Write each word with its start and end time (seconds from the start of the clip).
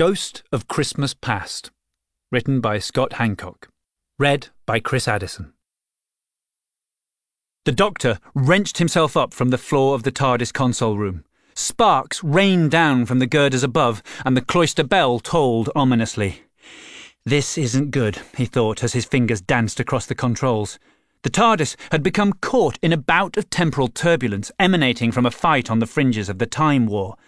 Ghost 0.00 0.42
of 0.50 0.66
Christmas 0.66 1.12
Past, 1.12 1.70
written 2.32 2.62
by 2.62 2.78
Scott 2.78 3.12
Hancock, 3.12 3.68
read 4.18 4.48
by 4.64 4.80
Chris 4.80 5.06
Addison. 5.06 5.52
The 7.66 7.72
doctor 7.72 8.18
wrenched 8.34 8.78
himself 8.78 9.14
up 9.14 9.34
from 9.34 9.50
the 9.50 9.58
floor 9.58 9.94
of 9.94 10.02
the 10.02 10.10
TARDIS 10.10 10.54
console 10.54 10.96
room. 10.96 11.26
Sparks 11.54 12.24
rained 12.24 12.70
down 12.70 13.04
from 13.04 13.18
the 13.18 13.26
girders 13.26 13.62
above, 13.62 14.02
and 14.24 14.34
the 14.34 14.40
cloister 14.40 14.84
bell 14.84 15.18
tolled 15.18 15.68
ominously. 15.76 16.44
This 17.26 17.58
isn't 17.58 17.90
good, 17.90 18.22
he 18.38 18.46
thought 18.46 18.82
as 18.82 18.94
his 18.94 19.04
fingers 19.04 19.42
danced 19.42 19.80
across 19.80 20.06
the 20.06 20.14
controls. 20.14 20.78
The 21.24 21.30
TARDIS 21.30 21.76
had 21.92 22.02
become 22.02 22.32
caught 22.40 22.78
in 22.80 22.94
a 22.94 22.96
bout 22.96 23.36
of 23.36 23.50
temporal 23.50 23.88
turbulence 23.88 24.50
emanating 24.58 25.12
from 25.12 25.26
a 25.26 25.30
fight 25.30 25.70
on 25.70 25.78
the 25.78 25.86
fringes 25.86 26.30
of 26.30 26.38
the 26.38 26.46
Time 26.46 26.86
War. 26.86 27.18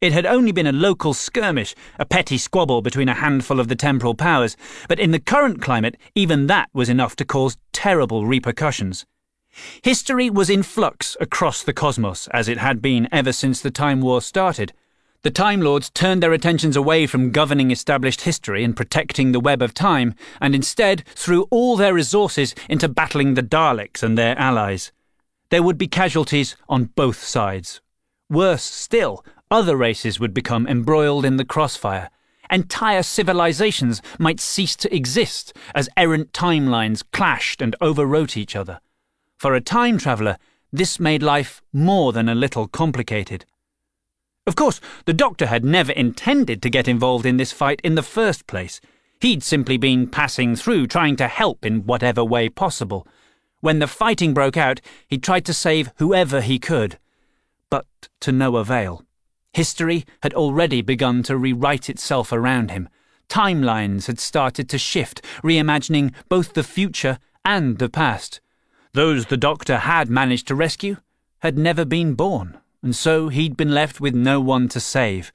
It 0.00 0.14
had 0.14 0.24
only 0.24 0.50
been 0.50 0.66
a 0.66 0.72
local 0.72 1.12
skirmish, 1.12 1.74
a 1.98 2.06
petty 2.06 2.38
squabble 2.38 2.80
between 2.80 3.10
a 3.10 3.14
handful 3.14 3.60
of 3.60 3.68
the 3.68 3.76
temporal 3.76 4.14
powers, 4.14 4.56
but 4.88 4.98
in 4.98 5.10
the 5.10 5.20
current 5.20 5.60
climate, 5.60 5.98
even 6.14 6.46
that 6.46 6.70
was 6.72 6.88
enough 6.88 7.14
to 7.16 7.24
cause 7.26 7.58
terrible 7.74 8.24
repercussions. 8.24 9.04
History 9.82 10.30
was 10.30 10.48
in 10.48 10.62
flux 10.62 11.18
across 11.20 11.62
the 11.62 11.74
cosmos, 11.74 12.28
as 12.28 12.48
it 12.48 12.56
had 12.56 12.80
been 12.80 13.10
ever 13.12 13.30
since 13.30 13.60
the 13.60 13.70
Time 13.70 14.00
War 14.00 14.22
started. 14.22 14.72
The 15.20 15.30
Time 15.30 15.60
Lords 15.60 15.90
turned 15.90 16.22
their 16.22 16.32
attentions 16.32 16.76
away 16.76 17.06
from 17.06 17.30
governing 17.30 17.70
established 17.70 18.22
history 18.22 18.64
and 18.64 18.74
protecting 18.74 19.32
the 19.32 19.40
web 19.40 19.60
of 19.60 19.74
time, 19.74 20.14
and 20.40 20.54
instead 20.54 21.04
threw 21.08 21.42
all 21.50 21.76
their 21.76 21.92
resources 21.92 22.54
into 22.70 22.88
battling 22.88 23.34
the 23.34 23.42
Daleks 23.42 24.02
and 24.02 24.16
their 24.16 24.38
allies. 24.38 24.92
There 25.50 25.62
would 25.62 25.76
be 25.76 25.88
casualties 25.88 26.56
on 26.70 26.84
both 26.84 27.22
sides. 27.22 27.82
Worse 28.30 28.62
still, 28.62 29.24
other 29.50 29.76
races 29.76 30.20
would 30.20 30.32
become 30.32 30.66
embroiled 30.66 31.24
in 31.24 31.36
the 31.36 31.44
crossfire. 31.44 32.10
Entire 32.50 33.02
civilizations 33.02 34.02
might 34.18 34.40
cease 34.40 34.76
to 34.76 34.94
exist 34.94 35.52
as 35.74 35.88
errant 35.96 36.32
timelines 36.32 37.04
clashed 37.12 37.62
and 37.62 37.76
overwrote 37.80 38.36
each 38.36 38.56
other. 38.56 38.80
For 39.36 39.54
a 39.54 39.60
time 39.60 39.98
traveller, 39.98 40.36
this 40.72 41.00
made 41.00 41.22
life 41.22 41.62
more 41.72 42.12
than 42.12 42.28
a 42.28 42.34
little 42.34 42.68
complicated. 42.68 43.44
Of 44.46 44.56
course, 44.56 44.80
the 45.04 45.12
Doctor 45.12 45.46
had 45.46 45.64
never 45.64 45.92
intended 45.92 46.62
to 46.62 46.70
get 46.70 46.88
involved 46.88 47.26
in 47.26 47.36
this 47.36 47.52
fight 47.52 47.80
in 47.84 47.94
the 47.94 48.02
first 48.02 48.46
place. 48.46 48.80
He'd 49.20 49.42
simply 49.42 49.76
been 49.76 50.08
passing 50.08 50.56
through, 50.56 50.86
trying 50.86 51.16
to 51.16 51.28
help 51.28 51.64
in 51.64 51.86
whatever 51.86 52.24
way 52.24 52.48
possible. 52.48 53.06
When 53.60 53.78
the 53.78 53.86
fighting 53.86 54.32
broke 54.32 54.56
out, 54.56 54.80
he 55.06 55.18
tried 55.18 55.44
to 55.46 55.54
save 55.54 55.92
whoever 55.96 56.40
he 56.40 56.58
could. 56.58 56.98
But 57.68 57.86
to 58.20 58.32
no 58.32 58.56
avail. 58.56 59.04
History 59.52 60.04
had 60.22 60.34
already 60.34 60.80
begun 60.82 61.22
to 61.24 61.36
rewrite 61.36 61.90
itself 61.90 62.32
around 62.32 62.70
him. 62.70 62.88
Timelines 63.28 64.06
had 64.06 64.18
started 64.18 64.68
to 64.68 64.78
shift, 64.78 65.22
reimagining 65.42 66.12
both 66.28 66.54
the 66.54 66.62
future 66.62 67.18
and 67.44 67.78
the 67.78 67.88
past. 67.88 68.40
Those 68.92 69.26
the 69.26 69.36
Doctor 69.36 69.78
had 69.78 70.08
managed 70.08 70.48
to 70.48 70.54
rescue 70.54 70.96
had 71.40 71.56
never 71.56 71.84
been 71.84 72.14
born, 72.14 72.58
and 72.82 72.94
so 72.94 73.28
he'd 73.28 73.56
been 73.56 73.72
left 73.72 74.00
with 74.00 74.14
no 74.14 74.40
one 74.40 74.68
to 74.68 74.80
save. 74.80 75.32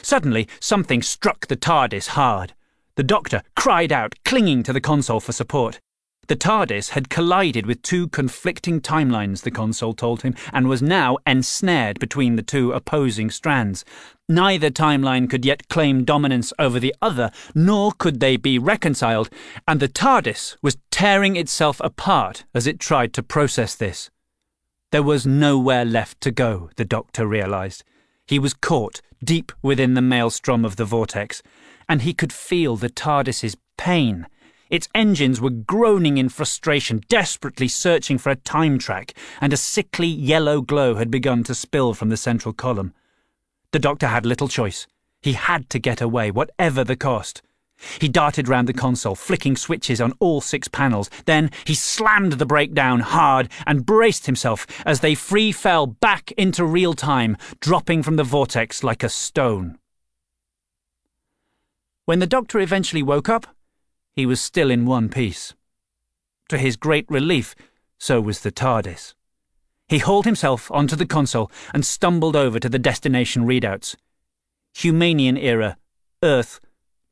Suddenly, 0.00 0.48
something 0.58 1.02
struck 1.02 1.46
the 1.46 1.56
TARDIS 1.56 2.08
hard. 2.08 2.54
The 2.94 3.02
Doctor 3.02 3.42
cried 3.54 3.92
out, 3.92 4.14
clinging 4.24 4.62
to 4.64 4.72
the 4.72 4.80
console 4.80 5.20
for 5.20 5.32
support. 5.32 5.80
The 6.28 6.36
TARDIS 6.36 6.90
had 6.90 7.10
collided 7.10 7.66
with 7.66 7.82
two 7.82 8.06
conflicting 8.08 8.80
timelines, 8.80 9.42
the 9.42 9.50
console 9.50 9.92
told 9.92 10.22
him, 10.22 10.36
and 10.52 10.68
was 10.68 10.80
now 10.80 11.18
ensnared 11.26 11.98
between 11.98 12.36
the 12.36 12.42
two 12.42 12.70
opposing 12.70 13.28
strands. 13.28 13.84
Neither 14.28 14.70
timeline 14.70 15.28
could 15.28 15.44
yet 15.44 15.68
claim 15.68 16.04
dominance 16.04 16.52
over 16.60 16.78
the 16.78 16.94
other, 17.02 17.32
nor 17.56 17.90
could 17.90 18.20
they 18.20 18.36
be 18.36 18.56
reconciled, 18.56 19.30
and 19.66 19.80
the 19.80 19.88
TARDIS 19.88 20.56
was 20.62 20.78
tearing 20.92 21.34
itself 21.34 21.80
apart 21.80 22.44
as 22.54 22.68
it 22.68 22.78
tried 22.78 23.12
to 23.14 23.22
process 23.22 23.74
this. 23.74 24.08
There 24.92 25.02
was 25.02 25.26
nowhere 25.26 25.84
left 25.84 26.20
to 26.20 26.30
go, 26.30 26.70
the 26.76 26.84
Doctor 26.84 27.26
realized. 27.26 27.82
He 28.26 28.38
was 28.38 28.54
caught 28.54 29.00
deep 29.24 29.50
within 29.60 29.94
the 29.94 30.00
maelstrom 30.00 30.64
of 30.64 30.76
the 30.76 30.84
vortex, 30.84 31.42
and 31.88 32.02
he 32.02 32.14
could 32.14 32.32
feel 32.32 32.76
the 32.76 32.90
TARDIS's 32.90 33.56
pain 33.76 34.28
its 34.72 34.88
engines 34.94 35.38
were 35.38 35.50
groaning 35.50 36.16
in 36.16 36.30
frustration, 36.30 37.02
desperately 37.08 37.68
searching 37.68 38.16
for 38.16 38.30
a 38.30 38.36
time 38.36 38.78
track, 38.78 39.12
and 39.38 39.52
a 39.52 39.56
sickly 39.56 40.08
yellow 40.08 40.62
glow 40.62 40.94
had 40.94 41.10
begun 41.10 41.44
to 41.44 41.54
spill 41.54 41.92
from 41.92 42.08
the 42.08 42.16
central 42.16 42.54
column. 42.54 42.94
The 43.72 43.78
doctor 43.78 44.06
had 44.06 44.24
little 44.24 44.48
choice. 44.48 44.86
He 45.20 45.34
had 45.34 45.68
to 45.70 45.78
get 45.78 46.00
away, 46.00 46.30
whatever 46.30 46.84
the 46.84 46.96
cost. 46.96 47.42
He 48.00 48.08
darted 48.08 48.48
round 48.48 48.66
the 48.66 48.72
console, 48.72 49.14
flicking 49.14 49.56
switches 49.56 50.00
on 50.00 50.14
all 50.20 50.40
six 50.40 50.68
panels. 50.68 51.10
Then 51.26 51.50
he 51.66 51.74
slammed 51.74 52.32
the 52.32 52.46
brake 52.46 52.72
down 52.72 53.00
hard 53.00 53.50
and 53.66 53.84
braced 53.84 54.24
himself 54.24 54.66
as 54.86 55.00
they 55.00 55.14
free 55.14 55.52
fell 55.52 55.86
back 55.86 56.32
into 56.32 56.64
real 56.64 56.94
time, 56.94 57.36
dropping 57.60 58.02
from 58.02 58.16
the 58.16 58.24
vortex 58.24 58.82
like 58.82 59.02
a 59.02 59.10
stone. 59.10 59.78
When 62.06 62.20
the 62.20 62.26
doctor 62.26 62.58
eventually 62.58 63.02
woke 63.02 63.28
up, 63.28 63.46
he 64.14 64.26
was 64.26 64.40
still 64.40 64.70
in 64.70 64.86
one 64.86 65.08
piece. 65.08 65.54
To 66.48 66.58
his 66.58 66.76
great 66.76 67.06
relief, 67.08 67.54
so 67.98 68.20
was 68.20 68.40
the 68.40 68.52
TARDIS. 68.52 69.14
He 69.88 69.98
hauled 69.98 70.24
himself 70.24 70.70
onto 70.70 70.96
the 70.96 71.06
console 71.06 71.50
and 71.72 71.84
stumbled 71.84 72.36
over 72.36 72.58
to 72.58 72.68
the 72.68 72.78
destination 72.78 73.44
readouts. 73.44 73.96
Humanian 74.76 75.38
era, 75.42 75.76
Earth, 76.22 76.60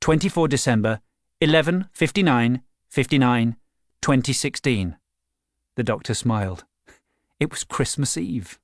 24 0.00 0.48
December, 0.48 1.00
11:59, 1.40 2.62
59, 2.88 3.56
2016. 4.00 4.96
The 5.76 5.82
doctor 5.82 6.14
smiled. 6.14 6.64
It 7.38 7.50
was 7.50 7.64
Christmas 7.64 8.16
Eve. 8.16 8.58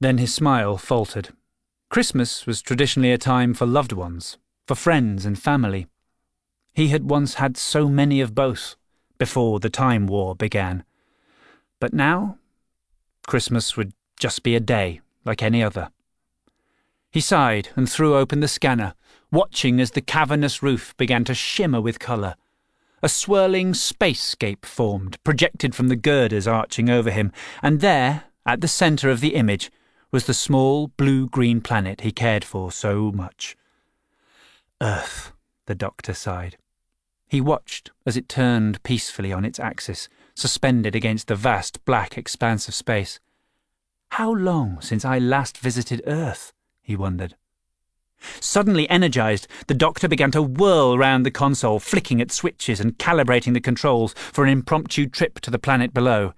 Then 0.00 0.18
his 0.18 0.34
smile 0.34 0.76
faltered. 0.76 1.30
Christmas 1.88 2.46
was 2.46 2.62
traditionally 2.62 3.12
a 3.12 3.18
time 3.18 3.54
for 3.54 3.66
loved 3.66 3.92
ones, 3.92 4.38
for 4.66 4.74
friends 4.74 5.24
and 5.24 5.40
family. 5.40 5.86
He 6.76 6.88
had 6.88 7.08
once 7.08 7.36
had 7.36 7.56
so 7.56 7.88
many 7.88 8.20
of 8.20 8.34
both, 8.34 8.76
before 9.16 9.60
the 9.60 9.70
Time 9.70 10.06
War 10.06 10.36
began. 10.36 10.84
But 11.80 11.94
now, 11.94 12.36
Christmas 13.26 13.78
would 13.78 13.94
just 14.20 14.42
be 14.42 14.54
a 14.54 14.60
day 14.60 15.00
like 15.24 15.42
any 15.42 15.62
other. 15.62 15.88
He 17.10 17.22
sighed 17.22 17.70
and 17.76 17.88
threw 17.88 18.14
open 18.14 18.40
the 18.40 18.46
scanner, 18.46 18.92
watching 19.32 19.80
as 19.80 19.92
the 19.92 20.02
cavernous 20.02 20.62
roof 20.62 20.94
began 20.98 21.24
to 21.24 21.34
shimmer 21.34 21.80
with 21.80 21.98
colour. 21.98 22.34
A 23.02 23.08
swirling 23.08 23.72
spacescape 23.72 24.66
formed, 24.66 25.16
projected 25.24 25.74
from 25.74 25.88
the 25.88 25.96
girders 25.96 26.46
arching 26.46 26.90
over 26.90 27.10
him, 27.10 27.32
and 27.62 27.80
there, 27.80 28.24
at 28.44 28.60
the 28.60 28.68
centre 28.68 29.08
of 29.08 29.20
the 29.20 29.34
image, 29.34 29.70
was 30.10 30.26
the 30.26 30.34
small 30.34 30.88
blue-green 30.88 31.62
planet 31.62 32.02
he 32.02 32.12
cared 32.12 32.44
for 32.44 32.70
so 32.70 33.10
much. 33.12 33.56
Earth, 34.82 35.32
the 35.64 35.74
doctor 35.74 36.12
sighed. 36.12 36.58
He 37.28 37.40
watched 37.40 37.90
as 38.04 38.16
it 38.16 38.28
turned 38.28 38.82
peacefully 38.82 39.32
on 39.32 39.44
its 39.44 39.58
axis, 39.58 40.08
suspended 40.34 40.94
against 40.94 41.28
the 41.28 41.34
vast 41.34 41.84
black 41.84 42.16
expanse 42.16 42.68
of 42.68 42.74
space. 42.74 43.18
How 44.10 44.32
long 44.32 44.80
since 44.80 45.04
I 45.04 45.18
last 45.18 45.58
visited 45.58 46.02
Earth? 46.06 46.52
he 46.82 46.94
wondered. 46.94 47.34
Suddenly 48.40 48.88
energized, 48.88 49.46
the 49.66 49.74
doctor 49.74 50.08
began 50.08 50.30
to 50.30 50.42
whirl 50.42 50.96
round 50.96 51.26
the 51.26 51.30
console, 51.30 51.80
flicking 51.80 52.20
at 52.20 52.32
switches 52.32 52.80
and 52.80 52.98
calibrating 52.98 53.54
the 53.54 53.60
controls 53.60 54.14
for 54.14 54.44
an 54.44 54.50
impromptu 54.50 55.06
trip 55.06 55.40
to 55.40 55.50
the 55.50 55.58
planet 55.58 55.92
below. 55.92 56.32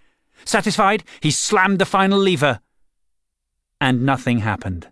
Satisfied, 0.44 1.04
he 1.20 1.30
slammed 1.30 1.78
the 1.78 1.84
final 1.84 2.18
lever. 2.18 2.60
And 3.80 4.04
nothing 4.04 4.38
happened. 4.38 4.88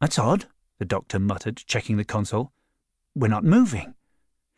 That's 0.00 0.18
odd, 0.18 0.46
the 0.78 0.84
doctor 0.84 1.18
muttered, 1.20 1.58
checking 1.58 1.96
the 1.96 2.04
console. 2.04 2.52
We're 3.14 3.28
not 3.28 3.44
moving. 3.44 3.94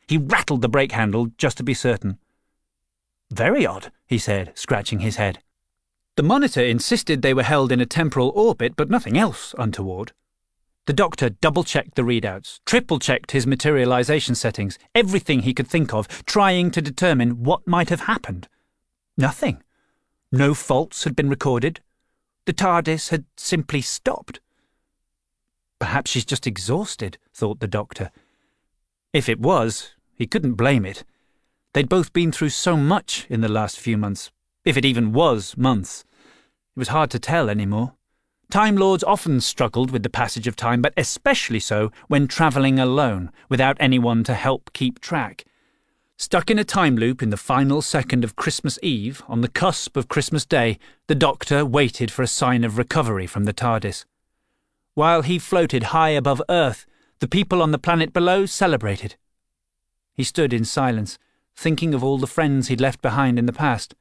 He 0.06 0.18
rattled 0.18 0.62
the 0.62 0.68
brake 0.68 0.92
handle 0.92 1.30
just 1.38 1.56
to 1.58 1.62
be 1.62 1.74
certain. 1.74 2.18
Very 3.30 3.66
odd, 3.66 3.90
he 4.06 4.18
said, 4.18 4.52
scratching 4.56 5.00
his 5.00 5.16
head. 5.16 5.40
The 6.16 6.22
monitor 6.22 6.62
insisted 6.62 7.22
they 7.22 7.34
were 7.34 7.42
held 7.42 7.72
in 7.72 7.80
a 7.80 7.86
temporal 7.86 8.30
orbit, 8.34 8.76
but 8.76 8.90
nothing 8.90 9.18
else 9.18 9.54
untoward. 9.58 10.12
The 10.86 10.92
doctor 10.92 11.30
double 11.30 11.64
checked 11.64 11.94
the 11.94 12.02
readouts, 12.02 12.60
triple 12.66 12.98
checked 12.98 13.30
his 13.30 13.46
materialization 13.46 14.34
settings, 14.34 14.78
everything 14.94 15.40
he 15.40 15.54
could 15.54 15.66
think 15.66 15.94
of, 15.94 16.06
trying 16.26 16.70
to 16.72 16.82
determine 16.82 17.42
what 17.42 17.66
might 17.66 17.88
have 17.88 18.02
happened. 18.02 18.48
Nothing. 19.16 19.62
No 20.30 20.52
faults 20.52 21.04
had 21.04 21.16
been 21.16 21.30
recorded. 21.30 21.80
The 22.44 22.52
TARDIS 22.52 23.08
had 23.08 23.24
simply 23.36 23.80
stopped. 23.80 24.40
Perhaps 25.78 26.10
she's 26.10 26.24
just 26.26 26.46
exhausted, 26.46 27.16
thought 27.32 27.60
the 27.60 27.66
doctor. 27.66 28.10
If 29.14 29.28
it 29.28 29.40
was, 29.40 29.93
he 30.14 30.26
couldn't 30.26 30.54
blame 30.54 30.84
it. 30.84 31.04
They'd 31.72 31.88
both 31.88 32.12
been 32.12 32.32
through 32.32 32.50
so 32.50 32.76
much 32.76 33.26
in 33.28 33.40
the 33.40 33.48
last 33.48 33.80
few 33.80 33.96
months, 33.96 34.30
if 34.64 34.76
it 34.76 34.84
even 34.84 35.12
was 35.12 35.56
months. 35.56 36.04
It 36.76 36.78
was 36.78 36.88
hard 36.88 37.10
to 37.10 37.18
tell 37.18 37.50
any 37.50 37.66
more. 37.66 37.94
Time 38.50 38.76
Lords 38.76 39.02
often 39.02 39.40
struggled 39.40 39.90
with 39.90 40.02
the 40.02 40.10
passage 40.10 40.46
of 40.46 40.54
time, 40.54 40.80
but 40.80 40.94
especially 40.96 41.58
so 41.58 41.90
when 42.08 42.28
travelling 42.28 42.78
alone, 42.78 43.32
without 43.48 43.76
anyone 43.80 44.22
to 44.24 44.34
help 44.34 44.72
keep 44.72 45.00
track. 45.00 45.44
Stuck 46.16 46.48
in 46.48 46.60
a 46.60 46.64
time 46.64 46.96
loop 46.96 47.22
in 47.22 47.30
the 47.30 47.36
final 47.36 47.82
second 47.82 48.22
of 48.22 48.36
Christmas 48.36 48.78
Eve, 48.82 49.22
on 49.26 49.40
the 49.40 49.48
cusp 49.48 49.96
of 49.96 50.08
Christmas 50.08 50.46
Day, 50.46 50.78
the 51.08 51.16
Doctor 51.16 51.64
waited 51.64 52.12
for 52.12 52.22
a 52.22 52.28
sign 52.28 52.62
of 52.62 52.78
recovery 52.78 53.26
from 53.26 53.44
the 53.44 53.52
TARDIS. 53.52 54.04
While 54.94 55.22
he 55.22 55.40
floated 55.40 55.84
high 55.84 56.10
above 56.10 56.40
Earth, 56.48 56.86
the 57.18 57.26
people 57.26 57.60
on 57.60 57.72
the 57.72 57.78
planet 57.78 58.12
below 58.12 58.46
celebrated. 58.46 59.16
He 60.14 60.24
stood 60.24 60.52
in 60.52 60.64
silence, 60.64 61.18
thinking 61.56 61.92
of 61.92 62.02
all 62.02 62.18
the 62.18 62.26
friends 62.26 62.68
he'd 62.68 62.80
left 62.80 63.02
behind 63.02 63.38
in 63.38 63.46
the 63.46 63.52
past. 63.52 63.94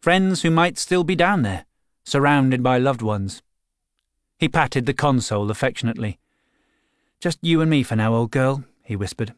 Friends 0.00 0.42
who 0.42 0.50
might 0.50 0.78
still 0.78 1.04
be 1.04 1.16
down 1.16 1.42
there, 1.42 1.64
surrounded 2.04 2.62
by 2.62 2.78
loved 2.78 3.02
ones. 3.02 3.42
He 4.38 4.48
patted 4.48 4.86
the 4.86 4.92
console 4.92 5.50
affectionately. 5.50 6.18
Just 7.20 7.38
you 7.40 7.60
and 7.60 7.70
me 7.70 7.82
for 7.82 7.96
now, 7.96 8.14
old 8.14 8.30
girl, 8.30 8.64
he 8.82 8.96
whispered. 8.96 9.32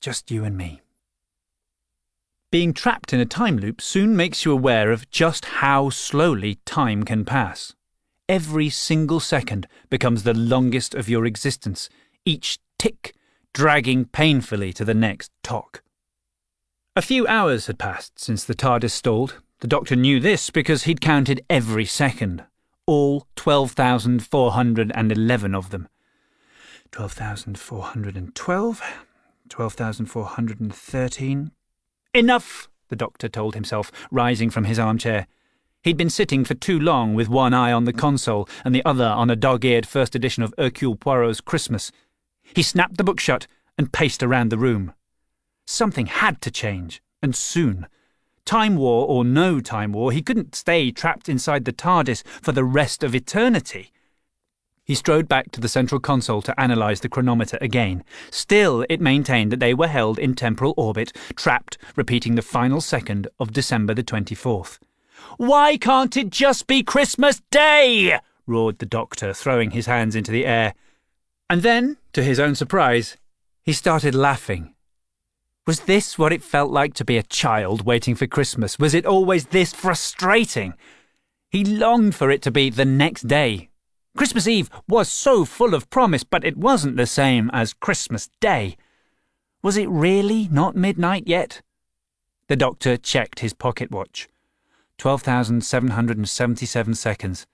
Just 0.00 0.30
you 0.30 0.44
and 0.44 0.56
me. 0.56 0.82
Being 2.50 2.72
trapped 2.72 3.12
in 3.12 3.20
a 3.20 3.26
time 3.26 3.58
loop 3.58 3.80
soon 3.80 4.16
makes 4.16 4.44
you 4.44 4.52
aware 4.52 4.90
of 4.90 5.10
just 5.10 5.44
how 5.46 5.90
slowly 5.90 6.58
time 6.64 7.02
can 7.02 7.24
pass. 7.24 7.74
Every 8.28 8.70
single 8.70 9.20
second 9.20 9.66
becomes 9.90 10.22
the 10.22 10.34
longest 10.34 10.94
of 10.94 11.08
your 11.08 11.26
existence, 11.26 11.88
each 12.24 12.58
tick 12.78 13.14
dragging 13.58 14.04
painfully 14.04 14.72
to 14.72 14.84
the 14.84 14.94
next 14.94 15.32
tock. 15.42 15.82
A 16.94 17.02
few 17.02 17.26
hours 17.26 17.66
had 17.66 17.76
passed 17.76 18.16
since 18.16 18.44
the 18.44 18.54
TARDIS 18.54 18.92
stalled. 18.92 19.40
The 19.58 19.66
Doctor 19.66 19.96
knew 19.96 20.20
this 20.20 20.50
because 20.50 20.84
he'd 20.84 21.00
counted 21.00 21.44
every 21.50 21.84
second, 21.84 22.44
all 22.86 23.26
12,411 23.34 25.54
of 25.56 25.70
them. 25.70 25.88
12,412, 26.92 28.82
12,413. 29.48 31.50
Enough, 32.14 32.68
the 32.88 32.94
doctor 32.94 33.28
told 33.28 33.56
himself, 33.56 33.90
rising 34.12 34.50
from 34.50 34.66
his 34.66 34.78
armchair. 34.78 35.26
He'd 35.82 35.96
been 35.96 36.10
sitting 36.10 36.44
for 36.44 36.54
too 36.54 36.78
long 36.78 37.14
with 37.14 37.28
one 37.28 37.54
eye 37.54 37.72
on 37.72 37.86
the 37.86 37.92
console 37.92 38.48
and 38.64 38.72
the 38.72 38.84
other 38.84 39.06
on 39.06 39.30
a 39.30 39.36
dog 39.36 39.64
eared 39.64 39.84
first 39.84 40.14
edition 40.14 40.44
of 40.44 40.54
Hercule 40.56 40.94
Poirot's 40.94 41.40
Christmas. 41.40 41.90
He 42.54 42.62
snapped 42.62 42.96
the 42.96 43.04
book 43.04 43.20
shut 43.20 43.46
and 43.76 43.92
paced 43.92 44.22
around 44.22 44.50
the 44.50 44.58
room. 44.58 44.92
Something 45.66 46.06
had 46.06 46.40
to 46.42 46.50
change, 46.50 47.02
and 47.22 47.34
soon. 47.34 47.86
Time 48.44 48.76
War 48.76 49.06
or 49.06 49.24
no 49.24 49.60
Time 49.60 49.92
War, 49.92 50.10
he 50.10 50.22
couldn't 50.22 50.54
stay 50.54 50.90
trapped 50.90 51.28
inside 51.28 51.64
the 51.64 51.72
TARDIS 51.72 52.22
for 52.40 52.52
the 52.52 52.64
rest 52.64 53.04
of 53.04 53.14
eternity. 53.14 53.92
He 54.88 54.94
strode 54.94 55.28
back 55.28 55.52
to 55.52 55.60
the 55.60 55.68
central 55.68 56.00
console 56.00 56.40
to 56.40 56.54
analyse 56.56 57.00
the 57.00 57.10
chronometer 57.10 57.58
again. 57.60 58.02
Still, 58.30 58.86
it 58.88 59.02
maintained 59.02 59.52
that 59.52 59.60
they 59.60 59.74
were 59.74 59.86
held 59.86 60.18
in 60.18 60.34
temporal 60.34 60.72
orbit, 60.78 61.12
trapped, 61.36 61.76
repeating 61.94 62.36
the 62.36 62.40
final 62.40 62.80
second 62.80 63.28
of 63.38 63.52
December 63.52 63.92
the 63.92 64.02
24th. 64.02 64.78
Why 65.36 65.76
can't 65.76 66.16
it 66.16 66.30
just 66.30 66.66
be 66.66 66.82
Christmas 66.82 67.42
Day? 67.50 68.18
roared 68.46 68.78
the 68.78 68.86
doctor, 68.86 69.34
throwing 69.34 69.72
his 69.72 69.84
hands 69.84 70.16
into 70.16 70.32
the 70.32 70.46
air. 70.46 70.74
And 71.50 71.62
then, 71.62 71.96
to 72.12 72.22
his 72.22 72.38
own 72.38 72.54
surprise, 72.54 73.16
he 73.62 73.72
started 73.72 74.14
laughing. 74.14 74.74
Was 75.66 75.80
this 75.80 76.18
what 76.18 76.32
it 76.32 76.42
felt 76.42 76.70
like 76.70 76.94
to 76.94 77.04
be 77.04 77.16
a 77.16 77.22
child 77.22 77.84
waiting 77.84 78.14
for 78.14 78.26
Christmas? 78.26 78.78
Was 78.78 78.94
it 78.94 79.06
always 79.06 79.46
this 79.46 79.72
frustrating? 79.72 80.74
He 81.50 81.64
longed 81.64 82.14
for 82.14 82.30
it 82.30 82.42
to 82.42 82.50
be 82.50 82.70
the 82.70 82.84
next 82.84 83.28
day, 83.28 83.68
Christmas 84.18 84.48
Eve 84.48 84.68
was 84.88 85.08
so 85.08 85.44
full 85.44 85.74
of 85.74 85.88
promise, 85.90 86.24
but 86.24 86.44
it 86.44 86.56
wasn't 86.56 86.96
the 86.96 87.06
same 87.06 87.50
as 87.52 87.72
Christmas 87.72 88.28
Day. 88.40 88.76
Was 89.62 89.76
it 89.76 89.88
really 89.88 90.48
not 90.50 90.74
midnight 90.74 91.28
yet? 91.28 91.62
The 92.48 92.56
doctor 92.56 92.96
checked 92.96 93.38
his 93.38 93.52
pocket 93.52 93.92
watch. 93.92 94.28
12,777 94.98 96.96
seconds. 96.96 97.46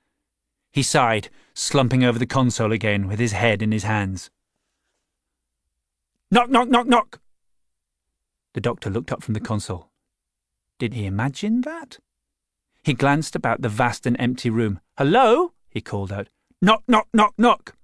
He 0.75 0.82
sighed, 0.82 1.31
slumping 1.55 2.03
over 2.03 2.19
the 2.19 2.26
console 2.26 2.73
again 2.73 3.06
with 3.06 3.21
his 3.21 3.31
head 3.31 3.62
in 3.62 3.71
his 3.71 3.85
hands. 3.85 4.29
Knock, 6.32 6.50
knock, 6.50 6.69
knock, 6.69 6.88
knock! 6.88 7.21
The 8.55 8.61
doctor 8.61 8.91
looked 8.91 9.12
up 9.12 9.23
from 9.23 9.35
the 9.35 9.41
console. 9.41 9.91
Did 10.81 10.94
he 10.94 11.06
imagine 11.06 11.61
that? 11.61 12.00
He 12.82 12.93
glanced 12.93 13.37
about 13.37 13.62
the 13.62 13.69
vast 13.69 14.05
and 14.05 14.17
empty 14.19 14.50
room. 14.50 14.81
Hello? 14.99 15.53
he 15.71 15.81
called 15.81 16.11
out. 16.11 16.29
Knock, 16.61 16.82
knock, 16.88 17.06
knock, 17.15 17.35
knock. 17.38 17.77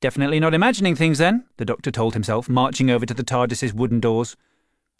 Definitely 0.00 0.40
not 0.40 0.54
imagining 0.54 0.96
things 0.96 1.18
then, 1.18 1.44
the 1.58 1.66
doctor 1.66 1.90
told 1.90 2.14
himself, 2.14 2.48
marching 2.48 2.90
over 2.90 3.04
to 3.04 3.12
the 3.12 3.22
TARDIS's 3.22 3.74
wooden 3.74 4.00
doors. 4.00 4.34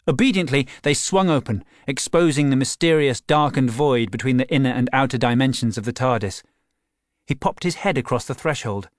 Obediently, 0.07 0.67
they 0.83 0.93
swung 0.93 1.31
open, 1.31 1.63
exposing 1.87 2.51
the 2.51 2.55
mysterious 2.55 3.19
darkened 3.19 3.71
void 3.71 4.11
between 4.11 4.37
the 4.37 4.47
inner 4.53 4.69
and 4.69 4.91
outer 4.93 5.17
dimensions 5.17 5.75
of 5.75 5.85
the 5.85 5.93
TARDIS. 5.93 6.43
He 7.25 7.35
popped 7.35 7.63
his 7.63 7.75
head 7.75 7.97
across 7.97 8.25
the 8.25 8.33
threshold. 8.33 8.89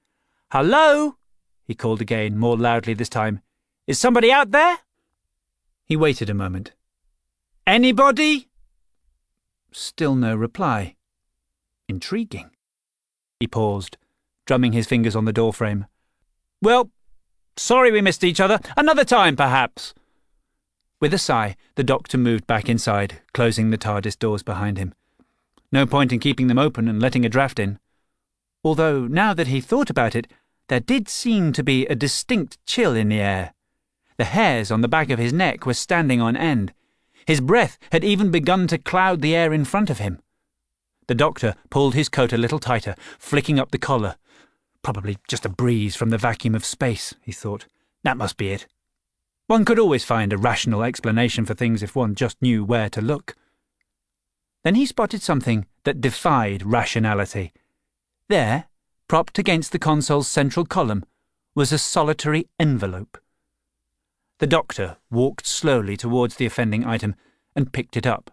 Hello? 0.50 1.17
he 1.67 1.75
called 1.75 2.00
again, 2.00 2.38
more 2.38 2.56
loudly 2.56 2.94
this 2.94 3.09
time. 3.09 3.41
Is 3.87 3.99
somebody 3.99 4.31
out 4.31 4.50
there? 4.50 4.79
He 5.85 5.97
waited 5.97 6.31
a 6.31 6.35
moment. 6.35 6.73
Anybody? 7.67 8.49
Still 9.73 10.15
no 10.15 10.35
reply. 10.35 10.97
Intriguing. 11.88 12.50
He 13.41 13.47
paused, 13.47 13.97
drumming 14.47 14.73
his 14.73 14.87
fingers 14.87 15.17
on 15.17 15.25
the 15.25 15.32
doorframe. 15.32 15.87
Well, 16.62 16.91
sorry 17.56 17.91
we 17.91 18.00
missed 18.00 18.25
each 18.25 18.41
other. 18.41 18.61
Another 18.76 19.05
time, 19.05 19.37
perhaps. 19.37 19.94
With 21.00 21.12
a 21.12 21.19
sigh, 21.19 21.56
the 21.75 21.85
doctor 21.85 22.17
moved 22.17 22.47
back 22.47 22.69
inside, 22.69 23.21
closing 23.35 23.71
the 23.71 23.79
TARDIS 23.79 24.19
doors 24.19 24.43
behind 24.43 24.79
him. 24.79 24.94
No 25.71 25.87
point 25.87 26.12
in 26.12 26.21
keeping 26.21 26.47
them 26.47 26.59
open 26.59 26.88
and 26.88 27.03
letting 27.03 27.26
a 27.26 27.29
draft 27.29 27.59
in. 27.59 27.79
Although, 28.64 29.06
now 29.06 29.34
that 29.34 29.49
he 29.49 29.61
thought 29.61 29.90
about 29.90 30.16
it, 30.16 30.26
there 30.69 30.81
did 30.81 31.08
seem 31.08 31.52
to 31.52 31.62
be 31.62 31.87
a 31.87 31.94
distinct 31.94 32.58
chill 32.66 32.94
in 32.94 33.11
the 33.11 33.20
air. 33.20 33.52
The 34.16 34.25
hairs 34.25 34.70
on 34.70 34.81
the 34.81 34.88
back 34.88 35.11
of 35.11 35.19
his 35.19 35.32
neck 35.32 35.66
were 35.66 35.75
standing 35.75 36.20
on 36.22 36.37
end. 36.37 36.72
His 37.26 37.40
breath 37.40 37.78
had 37.93 38.05
even 38.05 38.31
begun 38.31 38.66
to 38.69 38.78
cloud 38.78 39.20
the 39.20 39.37
air 39.37 39.52
in 39.52 39.64
front 39.64 39.90
of 39.90 39.99
him. 39.99 40.20
The 41.06 41.14
doctor 41.14 41.55
pulled 41.69 41.94
his 41.94 42.08
coat 42.08 42.32
a 42.32 42.38
little 42.38 42.58
tighter, 42.58 42.94
flicking 43.19 43.58
up 43.58 43.70
the 43.70 43.78
collar. 43.78 44.16
Probably 44.82 45.19
just 45.28 45.44
a 45.44 45.50
breeze 45.50 45.96
from 45.96 46.11
the 46.11 46.19
vacuum 46.19 46.55
of 46.55 46.64
space, 46.64 47.14
he 47.20 47.32
thought. 47.32 47.66
That 48.02 48.16
must 48.16 48.38
be 48.38 48.49
it. 48.50 48.66
One 49.47 49.66
could 49.66 49.78
always 49.78 50.04
find 50.04 50.33
a 50.33 50.38
rational 50.38 50.83
explanation 50.83 51.44
for 51.44 51.52
things 51.52 51.83
if 51.83 51.94
one 51.94 52.14
just 52.14 52.40
knew 52.40 52.64
where 52.64 52.88
to 52.90 53.02
look. 53.02 53.35
Then 54.62 54.75
he 54.75 54.87
spotted 54.87 55.21
something 55.21 55.66
that 55.85 56.00
defied 56.00 56.64
rationality. 56.64 57.52
There, 58.28 58.64
propped 59.07 59.38
against 59.38 59.73
the 59.73 59.78
console's 59.78 60.28
central 60.28 60.64
column, 60.64 61.04
was 61.54 61.73
a 61.73 61.78
solitary 61.78 62.49
envelope. 62.59 63.19
The 64.38 64.47
doctor 64.47 64.97
walked 65.11 65.47
slowly 65.47 65.97
towards 65.97 66.37
the 66.37 66.47
offending 66.47 66.85
item 66.85 67.14
and 67.54 67.73
picked 67.73 67.97
it 67.97 68.07
up. 68.07 68.31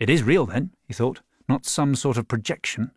It 0.00 0.08
is 0.08 0.22
real, 0.22 0.46
then, 0.46 0.70
he 0.86 0.94
thought 0.94 1.20
not 1.48 1.66
some 1.66 1.94
sort 1.94 2.16
of 2.16 2.28
projection. 2.28 2.92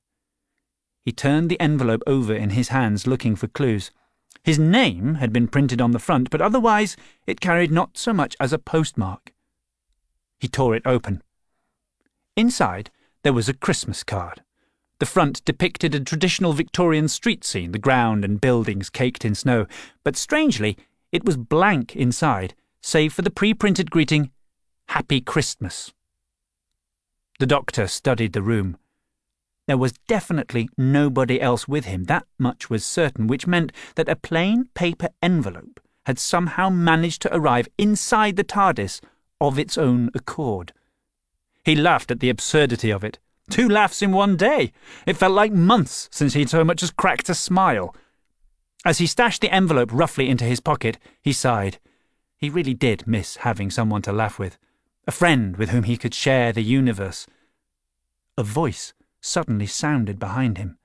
He 1.03 1.11
turned 1.11 1.49
the 1.49 1.59
envelope 1.59 2.03
over 2.05 2.33
in 2.33 2.51
his 2.51 2.67
hands, 2.67 3.07
looking 3.07 3.35
for 3.35 3.47
clues. 3.47 3.91
His 4.43 4.59
name 4.59 5.15
had 5.15 5.33
been 5.33 5.47
printed 5.47 5.81
on 5.81 5.91
the 5.91 5.99
front, 5.99 6.29
but 6.29 6.41
otherwise 6.41 6.95
it 7.25 7.41
carried 7.41 7.71
not 7.71 7.97
so 7.97 8.13
much 8.13 8.35
as 8.39 8.53
a 8.53 8.59
postmark. 8.59 9.33
He 10.39 10.47
tore 10.47 10.75
it 10.75 10.83
open. 10.85 11.23
Inside, 12.35 12.91
there 13.23 13.33
was 13.33 13.49
a 13.49 13.53
Christmas 13.53 14.03
card. 14.03 14.43
The 15.01 15.07
front 15.07 15.43
depicted 15.45 15.95
a 15.95 15.99
traditional 15.99 16.53
Victorian 16.53 17.07
street 17.07 17.43
scene, 17.43 17.71
the 17.71 17.79
ground 17.79 18.23
and 18.23 18.39
buildings 18.39 18.91
caked 18.91 19.25
in 19.25 19.33
snow, 19.33 19.65
but 20.03 20.15
strangely, 20.15 20.77
it 21.11 21.25
was 21.25 21.37
blank 21.37 21.95
inside, 21.95 22.53
save 22.81 23.11
for 23.11 23.23
the 23.23 23.31
pre 23.31 23.55
printed 23.55 23.89
greeting, 23.89 24.29
Happy 24.89 25.19
Christmas. 25.19 25.91
The 27.39 27.47
doctor 27.47 27.87
studied 27.87 28.33
the 28.33 28.43
room. 28.43 28.77
There 29.65 29.75
was 29.75 29.93
definitely 30.07 30.69
nobody 30.77 31.41
else 31.41 31.67
with 31.67 31.85
him, 31.85 32.03
that 32.03 32.27
much 32.37 32.69
was 32.69 32.85
certain, 32.85 33.25
which 33.25 33.47
meant 33.47 33.71
that 33.95 34.07
a 34.07 34.15
plain 34.15 34.69
paper 34.75 35.09
envelope 35.23 35.79
had 36.05 36.19
somehow 36.19 36.69
managed 36.69 37.23
to 37.23 37.35
arrive 37.35 37.67
inside 37.79 38.35
the 38.35 38.43
TARDIS 38.43 39.01
of 39.39 39.57
its 39.57 39.79
own 39.79 40.11
accord. 40.13 40.73
He 41.65 41.75
laughed 41.75 42.11
at 42.11 42.19
the 42.19 42.29
absurdity 42.29 42.91
of 42.91 43.03
it. 43.03 43.17
Two 43.51 43.67
laughs 43.67 44.01
in 44.01 44.11
one 44.11 44.37
day. 44.37 44.71
It 45.05 45.17
felt 45.17 45.33
like 45.33 45.51
months 45.51 46.07
since 46.11 46.33
he'd 46.33 46.49
so 46.49 46.63
much 46.63 46.81
as 46.81 46.89
cracked 46.89 47.29
a 47.29 47.35
smile. 47.35 47.93
As 48.85 48.97
he 48.97 49.05
stashed 49.05 49.41
the 49.41 49.53
envelope 49.53 49.89
roughly 49.91 50.29
into 50.29 50.45
his 50.45 50.61
pocket, 50.61 50.97
he 51.21 51.33
sighed. 51.33 51.77
He 52.37 52.49
really 52.49 52.73
did 52.73 53.05
miss 53.05 53.35
having 53.37 53.69
someone 53.69 54.01
to 54.03 54.13
laugh 54.13 54.39
with 54.39 54.57
a 55.05 55.11
friend 55.11 55.57
with 55.57 55.69
whom 55.69 55.83
he 55.83 55.97
could 55.97 56.13
share 56.13 56.51
the 56.53 56.63
universe. 56.63 57.27
A 58.37 58.43
voice 58.43 58.93
suddenly 59.19 59.67
sounded 59.67 60.17
behind 60.17 60.57
him. 60.57 60.77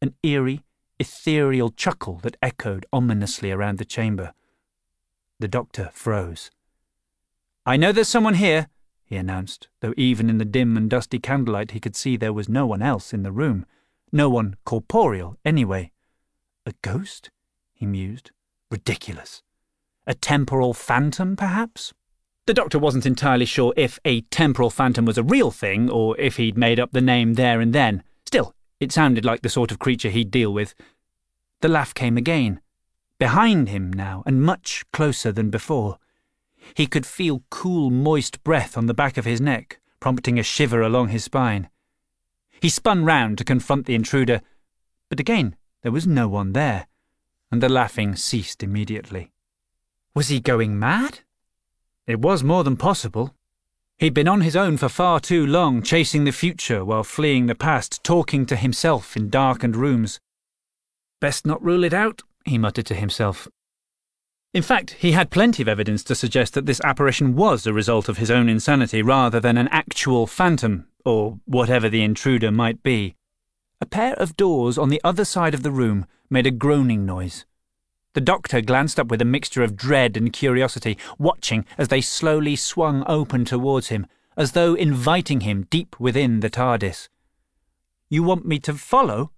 an 0.00 0.14
eerie, 0.22 0.62
ethereal 0.98 1.70
chuckle 1.70 2.20
that 2.22 2.36
echoed 2.40 2.86
ominously 2.92 3.50
around 3.50 3.78
the 3.78 3.84
chamber. 3.84 4.32
The 5.40 5.48
doctor 5.48 5.90
froze. 5.92 6.50
I 7.64 7.76
know 7.76 7.92
there's 7.92 8.08
someone 8.08 8.34
here, 8.34 8.68
he 9.06 9.16
announced, 9.16 9.68
though 9.80 9.94
even 9.96 10.28
in 10.28 10.38
the 10.38 10.44
dim 10.44 10.76
and 10.76 10.90
dusty 10.90 11.20
candlelight 11.20 11.70
he 11.70 11.80
could 11.80 11.94
see 11.94 12.16
there 12.16 12.32
was 12.32 12.48
no 12.48 12.66
one 12.66 12.82
else 12.82 13.14
in 13.14 13.22
the 13.22 13.30
room. 13.30 13.64
No 14.12 14.28
one 14.28 14.56
corporeal, 14.64 15.36
anyway. 15.44 15.92
A 16.66 16.72
ghost? 16.82 17.30
he 17.72 17.86
mused. 17.86 18.32
Ridiculous. 18.68 19.42
A 20.08 20.14
temporal 20.14 20.74
phantom, 20.74 21.36
perhaps? 21.36 21.94
The 22.46 22.54
doctor 22.54 22.78
wasn't 22.78 23.06
entirely 23.06 23.44
sure 23.44 23.72
if 23.76 24.00
a 24.04 24.22
temporal 24.22 24.70
phantom 24.70 25.04
was 25.04 25.18
a 25.18 25.22
real 25.22 25.52
thing 25.52 25.88
or 25.88 26.18
if 26.18 26.36
he'd 26.36 26.58
made 26.58 26.80
up 26.80 26.90
the 26.90 27.00
name 27.00 27.34
there 27.34 27.60
and 27.60 27.72
then. 27.72 28.02
Still, 28.24 28.54
it 28.80 28.90
sounded 28.90 29.24
like 29.24 29.42
the 29.42 29.48
sort 29.48 29.70
of 29.70 29.78
creature 29.78 30.10
he'd 30.10 30.30
deal 30.30 30.52
with. 30.52 30.74
The 31.60 31.68
laugh 31.68 31.94
came 31.94 32.16
again, 32.16 32.60
behind 33.18 33.68
him 33.68 33.92
now, 33.92 34.22
and 34.26 34.42
much 34.42 34.84
closer 34.92 35.30
than 35.32 35.50
before. 35.50 35.98
He 36.74 36.86
could 36.86 37.06
feel 37.06 37.42
cool, 37.50 37.90
moist 37.90 38.42
breath 38.44 38.76
on 38.76 38.86
the 38.86 38.94
back 38.94 39.16
of 39.16 39.24
his 39.24 39.40
neck, 39.40 39.80
prompting 40.00 40.38
a 40.38 40.42
shiver 40.42 40.82
along 40.82 41.08
his 41.08 41.24
spine. 41.24 41.68
He 42.60 42.68
spun 42.68 43.04
round 43.04 43.38
to 43.38 43.44
confront 43.44 43.86
the 43.86 43.94
intruder, 43.94 44.40
but 45.08 45.20
again 45.20 45.56
there 45.82 45.92
was 45.92 46.06
no 46.06 46.28
one 46.28 46.52
there, 46.52 46.86
and 47.50 47.62
the 47.62 47.68
laughing 47.68 48.16
ceased 48.16 48.62
immediately. 48.62 49.32
Was 50.14 50.28
he 50.28 50.40
going 50.40 50.78
mad? 50.78 51.20
It 52.06 52.20
was 52.20 52.42
more 52.42 52.64
than 52.64 52.76
possible. 52.76 53.34
He'd 53.98 54.14
been 54.14 54.28
on 54.28 54.42
his 54.42 54.56
own 54.56 54.76
for 54.76 54.88
far 54.88 55.20
too 55.20 55.46
long, 55.46 55.82
chasing 55.82 56.24
the 56.24 56.32
future 56.32 56.84
while 56.84 57.04
fleeing 57.04 57.46
the 57.46 57.54
past, 57.54 58.04
talking 58.04 58.46
to 58.46 58.56
himself 58.56 59.16
in 59.16 59.30
darkened 59.30 59.76
rooms. 59.76 60.20
Best 61.20 61.46
not 61.46 61.62
rule 61.62 61.82
it 61.82 61.94
out, 61.94 62.22
he 62.44 62.58
muttered 62.58 62.86
to 62.86 62.94
himself. 62.94 63.48
In 64.56 64.62
fact, 64.62 64.92
he 64.92 65.12
had 65.12 65.28
plenty 65.30 65.62
of 65.62 65.68
evidence 65.68 66.02
to 66.04 66.14
suggest 66.14 66.54
that 66.54 66.64
this 66.64 66.80
apparition 66.80 67.36
was 67.36 67.66
a 67.66 67.74
result 67.74 68.08
of 68.08 68.16
his 68.16 68.30
own 68.30 68.48
insanity 68.48 69.02
rather 69.02 69.38
than 69.38 69.58
an 69.58 69.68
actual 69.68 70.26
phantom, 70.26 70.86
or 71.04 71.38
whatever 71.44 71.90
the 71.90 72.02
intruder 72.02 72.50
might 72.50 72.82
be. 72.82 73.16
A 73.82 73.84
pair 73.84 74.14
of 74.14 74.34
doors 74.34 74.78
on 74.78 74.88
the 74.88 75.02
other 75.04 75.26
side 75.26 75.52
of 75.52 75.62
the 75.62 75.70
room 75.70 76.06
made 76.30 76.46
a 76.46 76.50
groaning 76.50 77.04
noise. 77.04 77.44
The 78.14 78.22
doctor 78.22 78.62
glanced 78.62 78.98
up 78.98 79.08
with 79.08 79.20
a 79.20 79.26
mixture 79.26 79.62
of 79.62 79.76
dread 79.76 80.16
and 80.16 80.32
curiosity, 80.32 80.96
watching 81.18 81.66
as 81.76 81.88
they 81.88 82.00
slowly 82.00 82.56
swung 82.56 83.04
open 83.06 83.44
towards 83.44 83.88
him, 83.88 84.06
as 84.38 84.52
though 84.52 84.72
inviting 84.72 85.42
him 85.42 85.66
deep 85.68 86.00
within 86.00 86.40
the 86.40 86.48
TARDIS. 86.48 87.10
You 88.08 88.22
want 88.22 88.46
me 88.46 88.58
to 88.60 88.72
follow? 88.72 89.32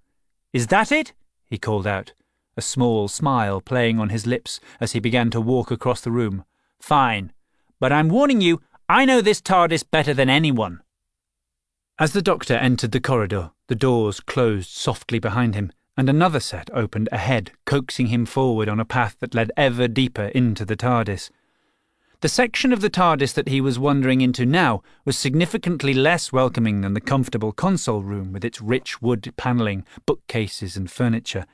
Is 0.53 0.69
that 0.69 0.93
it? 0.93 1.13
he 1.45 1.59
called 1.59 1.89
out, 1.89 2.13
a 2.59 2.63
small 2.63 3.09
smile 3.09 3.61
playing 3.61 3.99
on 3.99 4.11
his 4.11 4.27
lips 4.27 4.61
as 4.81 4.93
he 4.93 5.01
began 5.01 5.31
to 5.31 5.41
walk 5.41 5.71
across 5.71 6.01
the 6.01 6.11
room. 6.11 6.45
Fine. 6.81 7.33
But 7.81 7.93
I'm 7.93 8.09
warning 8.09 8.41
you, 8.41 8.61
I 8.89 9.05
know 9.05 9.21
this 9.21 9.41
TARDIS 9.41 9.85
better 9.91 10.13
than 10.13 10.29
anyone. 10.29 10.81
As 11.99 12.13
the 12.13 12.23
doctor 12.23 12.55
entered 12.55 12.93
the 12.93 13.01
corridor, 13.01 13.53
the 13.69 13.75
doors 13.75 14.21
closed 14.21 14.71
softly 14.71 15.19
behind 15.19 15.55
him, 15.55 15.73
and 15.97 16.09
another 16.09 16.41
set 16.41 16.71
opened 16.73 17.09
ahead, 17.11 17.53
coaxing 17.65 18.07
him 18.07 18.27
forward 18.27 18.69
on 18.69 18.81
a 18.81 18.85
path 18.85 19.17
that 19.21 19.35
led 19.35 19.51
ever 19.57 19.89
deeper 19.89 20.27
into 20.27 20.65
the 20.65 20.77
TARDIS. 20.77 21.31
The 22.21 22.29
section 22.29 22.73
of 22.73 22.81
the 22.81 22.91
TARDIS 22.91 23.35
that 23.35 23.49
he 23.49 23.61
was 23.61 23.79
wandering 23.79 24.21
into 24.21 24.45
now 24.45 24.83
was 25.05 25.17
significantly 25.17 25.95
less 25.95 26.33
welcoming 26.33 26.81
than 26.81 26.95
the 26.95 27.01
comfortable 27.01 27.53
console 27.53 28.03
room 28.03 28.33
with 28.33 28.45
its 28.45 28.61
rich 28.61 29.01
wood 29.01 29.33
panelling, 29.37 29.85
bookcases, 30.05 30.77
and 30.77 30.91
furniture. 30.91 31.47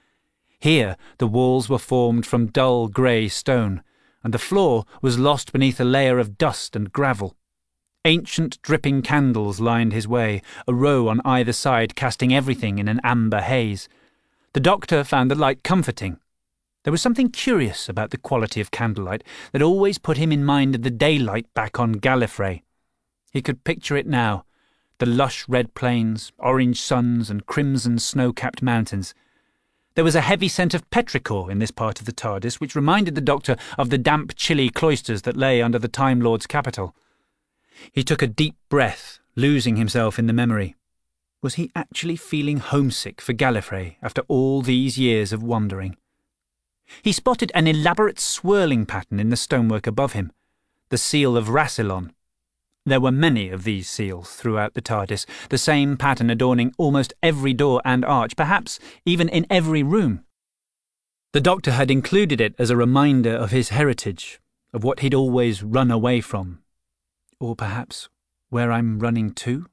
Here, 0.61 0.97
the 1.19 1.27
walls 1.27 1.69
were 1.69 1.79
formed 1.79 2.27
from 2.27 2.47
dull 2.47 2.89
grey 2.89 3.29
stone, 3.29 3.83
and 4.23 4.33
the 4.33 4.39
floor 4.39 4.85
was 5.03 5.19
lost 5.19 5.53
beneath 5.53 5.79
a 5.81 5.85
layer 5.85 6.19
of 6.19 6.39
dust 6.39 6.75
and 6.75 6.93
gravel. 6.93 7.37
Ancient 8.05 8.61
dripping 8.63 9.03
candles 9.03 9.61
lined 9.61 9.93
his 9.93 10.07
way, 10.07 10.43
a 10.69 10.75
row 10.75 11.09
on 11.09 11.21
either 11.25 11.53
side 11.53 11.97
casting 11.97 12.35
everything 12.35 12.79
in 12.79 12.89
an 12.89 13.01
amber 13.03 13.41
haze. 13.41 13.89
The 14.53 14.61
doctor 14.61 15.05
found 15.05 15.31
the 15.31 15.35
light 15.35 15.63
comforting. 15.63 16.19
There 16.85 16.93
was 16.93 17.01
something 17.01 17.31
curious 17.31 17.89
about 17.89 18.11
the 18.11 18.19
quality 18.19 18.61
of 18.61 18.71
candlelight 18.71 19.25
that 19.53 19.63
always 19.63 19.97
put 19.97 20.19
him 20.19 20.31
in 20.31 20.45
mind 20.45 20.75
of 20.75 20.83
the 20.83 20.91
daylight 20.91 21.47
back 21.55 21.81
on 21.81 21.95
Gallifrey. 21.95 22.63
He 23.33 23.41
could 23.41 23.65
picture 23.65 23.97
it 23.97 24.07
now 24.07 24.45
the 24.99 25.07
lush 25.07 25.45
red 25.49 25.75
plains, 25.75 26.33
orange 26.39 26.81
suns, 26.81 27.29
and 27.29 27.47
crimson 27.47 27.99
snow 27.99 28.33
capped 28.33 28.63
mountains. 28.63 29.13
There 29.95 30.05
was 30.05 30.17
a 30.17 30.23
heavy 30.23 30.49
scent 30.49 30.75
of 30.75 30.89
petrichor 30.91 31.49
in 31.51 31.61
this 31.61 31.71
part 31.71 32.01
of 32.01 32.07
the 32.07 32.13
TARDIS, 32.13 32.57
which 32.57 32.75
reminded 32.75 33.15
the 33.15 33.21
doctor 33.21 33.57
of 33.79 33.91
the 33.91 33.99
damp, 33.99 34.35
chilly 34.35 34.69
cloisters 34.69 35.23
that 35.23 35.37
lay 35.37 35.63
under 35.63 35.79
the 35.79 35.87
Time 35.87 36.21
Lord's 36.21 36.49
capital. 36.49 36.97
He 37.93 38.03
took 38.03 38.21
a 38.21 38.27
deep 38.27 38.57
breath, 38.69 39.21
losing 39.37 39.77
himself 39.77 40.19
in 40.19 40.27
the 40.27 40.33
memory. 40.33 40.75
Was 41.43 41.55
he 41.55 41.71
actually 41.77 42.17
feeling 42.17 42.59
homesick 42.59 43.21
for 43.21 43.35
Gallifrey 43.35 43.97
after 44.03 44.23
all 44.23 44.63
these 44.63 44.99
years 44.99 45.33
of 45.33 45.45
wandering? 45.45 45.97
He 47.03 47.13
spotted 47.13 47.53
an 47.55 47.69
elaborate 47.69 48.19
swirling 48.19 48.87
pattern 48.87 49.21
in 49.21 49.31
the 49.31 49.37
stonework 49.37 49.87
above 49.87 50.13
him, 50.13 50.33
the 50.89 50.99
seal 50.99 51.37
of 51.37 51.49
Rassilon. 51.49 52.11
There 52.87 53.01
were 53.01 53.13
many 53.13 53.49
of 53.49 53.65
these 53.65 53.89
seals 53.89 54.31
throughout 54.37 54.75
the 54.75 54.83
TARDIS, 54.83 55.25
the 55.49 55.57
same 55.57 55.97
pattern 55.97 56.29
adorning 56.29 56.75
almost 56.77 57.15
every 57.23 57.55
door 57.55 57.81
and 57.83 58.05
arch, 58.05 58.37
perhaps 58.37 58.79
even 59.07 59.31
in 59.31 59.47
every 59.49 59.83
room. 59.83 60.25
The 61.33 61.41
doctor 61.41 61.73
had 61.73 61.91
included 61.91 62.43
it 62.43 62.55
as 62.59 62.69
a 62.69 62.77
reminder 62.77 63.35
of 63.35 63.53
his 63.53 63.71
heritage, 63.71 64.39
of 64.75 64.85
what 64.85 65.01
he'd 65.01 65.15
always 65.15 65.63
run 65.63 65.91
away 65.91 66.21
from. 66.21 66.63
Or 67.41 67.57
perhaps 67.57 68.11
where 68.51 68.71
I'm 68.71 68.99
running 68.99 69.33
to? 69.33 69.67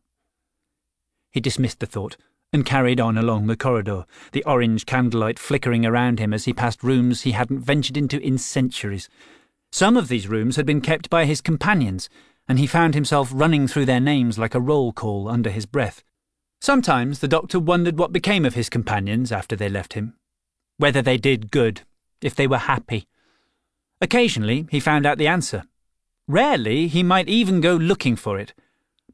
He 1.31 1.41
dismissed 1.41 1.81
the 1.81 1.85
thought 1.85 2.15
and 2.53 2.65
carried 2.65 2.99
on 2.99 3.17
along 3.17 3.47
the 3.47 3.57
corridor, 3.57 4.05
the 4.31 4.43
orange 4.45 4.85
candlelight 4.85 5.37
flickering 5.37 5.85
around 5.85 6.19
him 6.19 6.33
as 6.33 6.45
he 6.45 6.53
passed 6.53 6.81
rooms 6.81 7.21
he 7.21 7.31
hadn't 7.31 7.59
ventured 7.59 7.97
into 7.97 8.21
in 8.21 8.37
centuries. 8.37 9.09
Some 9.71 9.97
of 9.97 10.07
these 10.07 10.27
rooms 10.27 10.55
had 10.55 10.65
been 10.65 10.81
kept 10.81 11.09
by 11.09 11.25
his 11.25 11.41
companions, 11.41 12.09
and 12.47 12.59
he 12.59 12.67
found 12.67 12.93
himself 12.93 13.31
running 13.33 13.67
through 13.67 13.85
their 13.85 13.99
names 13.99 14.37
like 14.37 14.55
a 14.55 14.59
roll 14.59 14.91
call 14.91 15.27
under 15.27 15.49
his 15.49 15.65
breath. 15.65 16.03
Sometimes 16.59 17.19
the 17.19 17.27
doctor 17.27 17.59
wondered 17.59 17.97
what 17.97 18.11
became 18.11 18.45
of 18.45 18.55
his 18.55 18.69
companions 18.69 19.31
after 19.31 19.55
they 19.55 19.69
left 19.69 19.93
him, 19.93 20.15
whether 20.77 21.01
they 21.01 21.17
did 21.17 21.51
good, 21.51 21.81
if 22.21 22.35
they 22.35 22.47
were 22.47 22.57
happy. 22.57 23.07
Occasionally 23.99 24.67
he 24.69 24.79
found 24.79 25.05
out 25.05 25.17
the 25.17 25.27
answer. 25.27 25.63
Rarely 26.27 26.87
he 26.87 27.03
might 27.03 27.27
even 27.27 27.61
go 27.61 27.75
looking 27.75 28.15
for 28.15 28.39
it. 28.39 28.53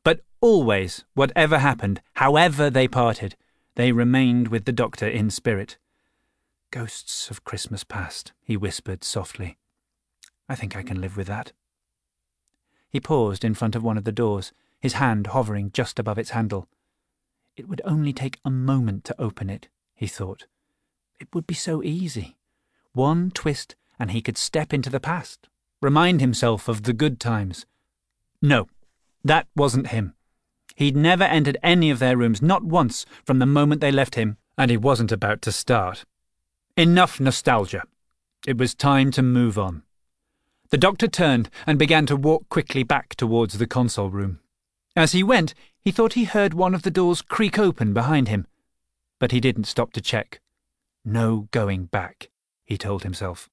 But 0.04 0.22
always, 0.42 1.04
whatever 1.14 1.60
happened, 1.60 2.02
however 2.14 2.70
they 2.70 2.88
parted, 2.88 3.36
they 3.76 3.92
remained 3.92 4.50
with 4.50 4.66
the 4.66 4.72
doctor 4.72 5.08
in 5.08 5.30
spirit. 5.30 5.78
Ghosts 6.72 7.30
of 7.30 7.44
Christmas 7.44 7.84
past, 7.84 8.34
he 8.42 8.58
whispered 8.58 9.04
softly. 9.04 9.58
I 10.50 10.56
think 10.56 10.76
I 10.76 10.84
can 10.84 11.00
live 11.00 11.16
with 11.16 11.28
that. 11.28 11.54
He 12.98 13.02
paused 13.02 13.44
in 13.44 13.54
front 13.54 13.76
of 13.76 13.84
one 13.84 13.96
of 14.00 14.06
the 14.06 14.12
doors, 14.12 14.52
his 14.80 14.94
hand 14.94 15.28
hovering 15.28 15.72
just 15.72 16.00
above 16.00 16.18
its 16.18 16.32
handle. 16.32 16.68
It 17.56 17.70
would 17.70 17.80
only 17.86 18.12
take 18.12 18.40
a 18.44 18.50
moment 18.50 19.04
to 19.04 19.22
open 19.22 19.52
it, 19.52 19.68
he 19.94 20.08
thought. 20.08 20.48
It 21.20 21.28
would 21.32 21.46
be 21.46 21.54
so 21.54 21.84
easy. 21.84 22.38
One 22.94 23.30
twist, 23.30 23.76
and 24.00 24.10
he 24.10 24.22
could 24.24 24.36
step 24.36 24.74
into 24.74 24.90
the 24.90 25.00
past, 25.00 25.48
remind 25.80 26.22
himself 26.22 26.68
of 26.68 26.82
the 26.82 26.92
good 26.92 27.20
times. 27.20 27.68
No, 28.42 28.68
that 29.24 29.46
wasn't 29.56 29.90
him. 29.90 30.16
He'd 30.74 30.98
never 30.98 31.24
entered 31.24 31.58
any 31.62 31.92
of 31.92 32.00
their 32.00 32.18
rooms, 32.18 32.42
not 32.42 32.64
once, 32.64 33.06
from 33.24 33.38
the 33.38 33.46
moment 33.46 33.80
they 33.80 33.92
left 33.92 34.16
him, 34.16 34.38
and 34.58 34.72
he 34.72 34.78
wasn't 34.78 35.12
about 35.12 35.44
to 35.44 35.52
start. 35.52 36.04
Enough 36.76 37.20
nostalgia. 37.20 37.84
It 38.48 38.58
was 38.58 38.74
time 38.74 39.12
to 39.12 39.22
move 39.22 39.60
on. 39.60 39.84
The 40.70 40.78
doctor 40.78 41.08
turned 41.08 41.50
and 41.66 41.80
began 41.80 42.06
to 42.08 42.16
walk 42.16 42.50
quickly 42.50 42.84
back 42.84 43.16
towards 43.16 43.58
the 43.58 43.68
console 43.68 44.10
room. 44.10 44.40
As 44.96 45.14
he 45.14 45.24
went, 45.24 45.54
he 45.80 45.92
thought 45.92 46.14
he 46.14 46.26
heard 46.26 46.54
one 46.54 46.76
of 46.76 46.82
the 46.82 46.92
doors 46.92 47.22
creak 47.22 47.58
open 47.58 47.94
behind 47.94 48.28
him, 48.28 48.48
but 49.20 49.32
he 49.32 49.40
didn't 49.40 49.66
stop 49.66 49.94
to 49.94 50.02
check. 50.02 50.42
No 51.06 51.48
going 51.52 51.86
back, 51.86 52.30
he 52.66 52.78
told 52.78 53.04
himself. 53.04 53.50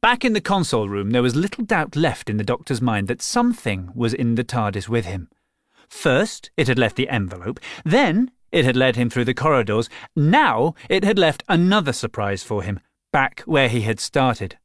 Back 0.00 0.24
in 0.24 0.32
the 0.32 0.40
console 0.40 0.88
room, 0.88 1.10
there 1.10 1.22
was 1.22 1.34
little 1.34 1.64
doubt 1.64 1.96
left 1.96 2.28
in 2.30 2.36
the 2.36 2.44
doctor's 2.44 2.82
mind 2.82 3.08
that 3.08 3.22
something 3.22 3.90
was 3.94 4.14
in 4.14 4.34
the 4.34 4.44
TARDIS 4.44 4.88
with 4.88 5.06
him. 5.06 5.28
First, 5.88 6.50
it 6.56 6.68
had 6.68 6.78
left 6.78 6.96
the 6.96 7.08
envelope. 7.08 7.60
Then, 7.84 8.30
it 8.50 8.64
had 8.64 8.76
led 8.76 8.96
him 8.96 9.10
through 9.10 9.26
the 9.26 9.34
corridors. 9.34 9.88
Now, 10.14 10.74
it 10.88 11.04
had 11.04 11.18
left 11.18 11.42
another 11.48 11.92
surprise 11.92 12.42
for 12.42 12.62
him, 12.62 12.80
back 13.12 13.40
where 13.40 13.68
he 13.68 13.82
had 13.82 14.00
started. 14.00 14.58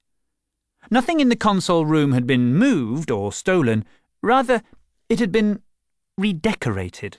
Nothing 0.90 1.20
in 1.20 1.30
the 1.30 1.36
console 1.36 1.86
room 1.86 2.14
had 2.14 2.26
been 2.26 2.56
moved 2.56 3.12
or 3.12 3.32
stolen. 3.32 3.86
Rather, 4.22 4.62
it 5.10 5.20
had 5.20 5.32
been 5.32 5.62
redecorated. 6.18 7.18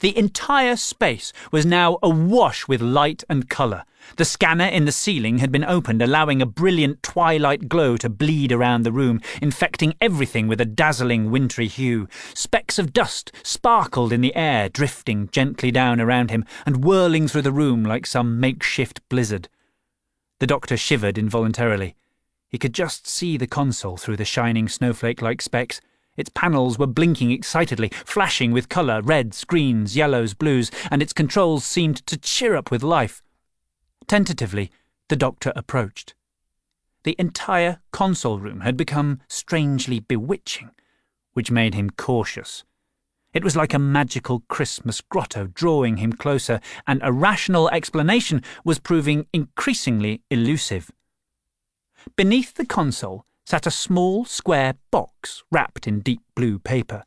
The 0.00 0.16
entire 0.18 0.76
space 0.76 1.32
was 1.52 1.64
now 1.64 1.98
awash 2.02 2.68
with 2.68 2.82
light 2.82 3.22
and 3.30 3.48
colour. 3.48 3.84
The 4.16 4.24
scanner 4.24 4.66
in 4.66 4.84
the 4.84 4.92
ceiling 4.92 5.38
had 5.38 5.50
been 5.50 5.64
opened, 5.64 6.02
allowing 6.02 6.42
a 6.42 6.46
brilliant 6.46 7.02
twilight 7.02 7.68
glow 7.68 7.96
to 7.98 8.08
bleed 8.08 8.52
around 8.52 8.82
the 8.82 8.92
room, 8.92 9.20
infecting 9.40 9.94
everything 10.00 10.48
with 10.48 10.60
a 10.60 10.64
dazzling 10.64 11.30
wintry 11.30 11.68
hue. 11.68 12.08
Specks 12.34 12.78
of 12.78 12.92
dust 12.92 13.32
sparkled 13.42 14.12
in 14.12 14.20
the 14.20 14.34
air, 14.34 14.68
drifting 14.68 15.28
gently 15.32 15.70
down 15.70 16.00
around 16.00 16.30
him 16.30 16.44
and 16.66 16.84
whirling 16.84 17.26
through 17.26 17.42
the 17.42 17.52
room 17.52 17.84
like 17.84 18.06
some 18.06 18.38
makeshift 18.38 19.00
blizzard. 19.08 19.48
The 20.40 20.46
doctor 20.46 20.76
shivered 20.76 21.16
involuntarily. 21.16 21.96
He 22.48 22.58
could 22.58 22.72
just 22.72 23.06
see 23.06 23.36
the 23.36 23.46
console 23.46 23.96
through 23.96 24.16
the 24.16 24.24
shining 24.24 24.68
snowflake 24.68 25.20
like 25.20 25.42
specks. 25.42 25.80
Its 26.16 26.30
panels 26.30 26.78
were 26.78 26.86
blinking 26.86 27.30
excitedly, 27.30 27.90
flashing 28.04 28.52
with 28.52 28.68
colour 28.68 29.02
reds, 29.02 29.44
greens, 29.44 29.96
yellows, 29.96 30.32
blues, 30.34 30.70
and 30.90 31.02
its 31.02 31.12
controls 31.12 31.64
seemed 31.64 32.06
to 32.06 32.16
cheer 32.16 32.56
up 32.56 32.70
with 32.70 32.82
life. 32.82 33.22
Tentatively, 34.06 34.70
the 35.08 35.16
doctor 35.16 35.52
approached. 35.56 36.14
The 37.02 37.16
entire 37.18 37.80
console 37.92 38.38
room 38.38 38.60
had 38.60 38.76
become 38.76 39.20
strangely 39.28 40.00
bewitching, 40.00 40.70
which 41.34 41.50
made 41.50 41.74
him 41.74 41.90
cautious. 41.90 42.64
It 43.32 43.44
was 43.44 43.54
like 43.54 43.74
a 43.74 43.78
magical 43.78 44.40
Christmas 44.48 45.02
grotto 45.02 45.48
drawing 45.48 45.98
him 45.98 46.14
closer, 46.14 46.60
and 46.86 47.00
a 47.02 47.12
rational 47.12 47.68
explanation 47.68 48.42
was 48.64 48.78
proving 48.78 49.26
increasingly 49.32 50.22
elusive. 50.30 50.90
Beneath 52.14 52.54
the 52.54 52.66
console 52.66 53.24
sat 53.44 53.66
a 53.66 53.70
small 53.70 54.24
square 54.24 54.74
box 54.90 55.42
wrapped 55.50 55.86
in 55.86 56.00
deep 56.00 56.22
blue 56.34 56.58
paper. 56.58 57.04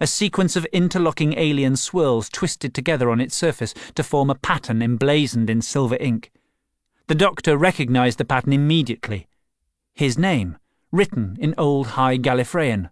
A 0.00 0.06
sequence 0.06 0.56
of 0.56 0.66
interlocking 0.66 1.38
alien 1.38 1.76
swirls 1.76 2.28
twisted 2.28 2.74
together 2.74 3.10
on 3.10 3.20
its 3.20 3.34
surface 3.34 3.74
to 3.94 4.02
form 4.02 4.28
a 4.30 4.34
pattern 4.34 4.82
emblazoned 4.82 5.48
in 5.48 5.62
silver 5.62 5.96
ink. 6.00 6.32
The 7.06 7.14
doctor 7.14 7.56
recognized 7.56 8.18
the 8.18 8.24
pattern 8.24 8.52
immediately. 8.52 9.28
His 9.94 10.18
name, 10.18 10.58
written 10.90 11.36
in 11.38 11.54
old 11.56 11.88
High 11.88 12.18
Gallifreyan. 12.18 12.90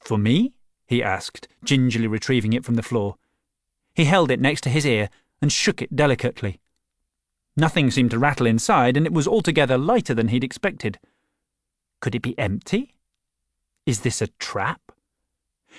For 0.00 0.18
me? 0.18 0.54
he 0.86 1.02
asked, 1.02 1.48
gingerly 1.64 2.06
retrieving 2.06 2.52
it 2.52 2.64
from 2.64 2.74
the 2.74 2.82
floor. 2.82 3.16
He 3.94 4.04
held 4.04 4.30
it 4.30 4.40
next 4.40 4.62
to 4.62 4.70
his 4.70 4.86
ear 4.86 5.08
and 5.40 5.52
shook 5.52 5.82
it 5.82 5.94
delicately. 5.94 6.60
Nothing 7.56 7.90
seemed 7.90 8.10
to 8.10 8.18
rattle 8.18 8.46
inside, 8.46 8.96
and 8.96 9.06
it 9.06 9.12
was 9.12 9.26
altogether 9.26 9.78
lighter 9.78 10.14
than 10.14 10.28
he'd 10.28 10.44
expected. 10.44 10.98
Could 12.00 12.14
it 12.14 12.22
be 12.22 12.38
empty? 12.38 12.94
Is 13.86 14.00
this 14.00 14.20
a 14.20 14.26
trap? 14.38 14.80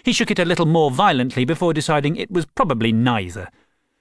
He 0.04 0.14
shook 0.14 0.32
it 0.32 0.40
a 0.40 0.46
little 0.46 0.66
more 0.66 0.90
violently 0.90 1.46
before 1.46 1.74
deciding 1.74 2.16
it 2.16 2.32
was 2.32 2.46
probably 2.46 2.92
neither. 2.92 3.50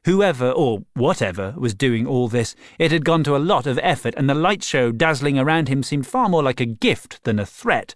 Whoever 0.05 0.51
or 0.53 0.85
whatever 0.95 1.55
was 1.57 1.75
doing 1.75 2.07
all 2.07 2.29
this, 2.29 2.55
it 2.79 2.93
had 2.93 3.05
gone 3.05 3.25
to 3.25 3.37
a 3.37 3.39
lot 3.39 3.67
of 3.67 3.79
effort, 3.83 4.15
and 4.17 4.31
the 4.31 4.35
light 4.35 4.63
show 4.63 4.93
dazzling 4.93 5.39
around 5.39 5.69
him 5.69 5.83
seemed 5.83 6.07
far 6.07 6.29
more 6.29 6.43
like 6.43 6.61
a 6.61 6.67
gift 6.67 7.25
than 7.25 7.39
a 7.39 7.47
threat. 7.47 7.95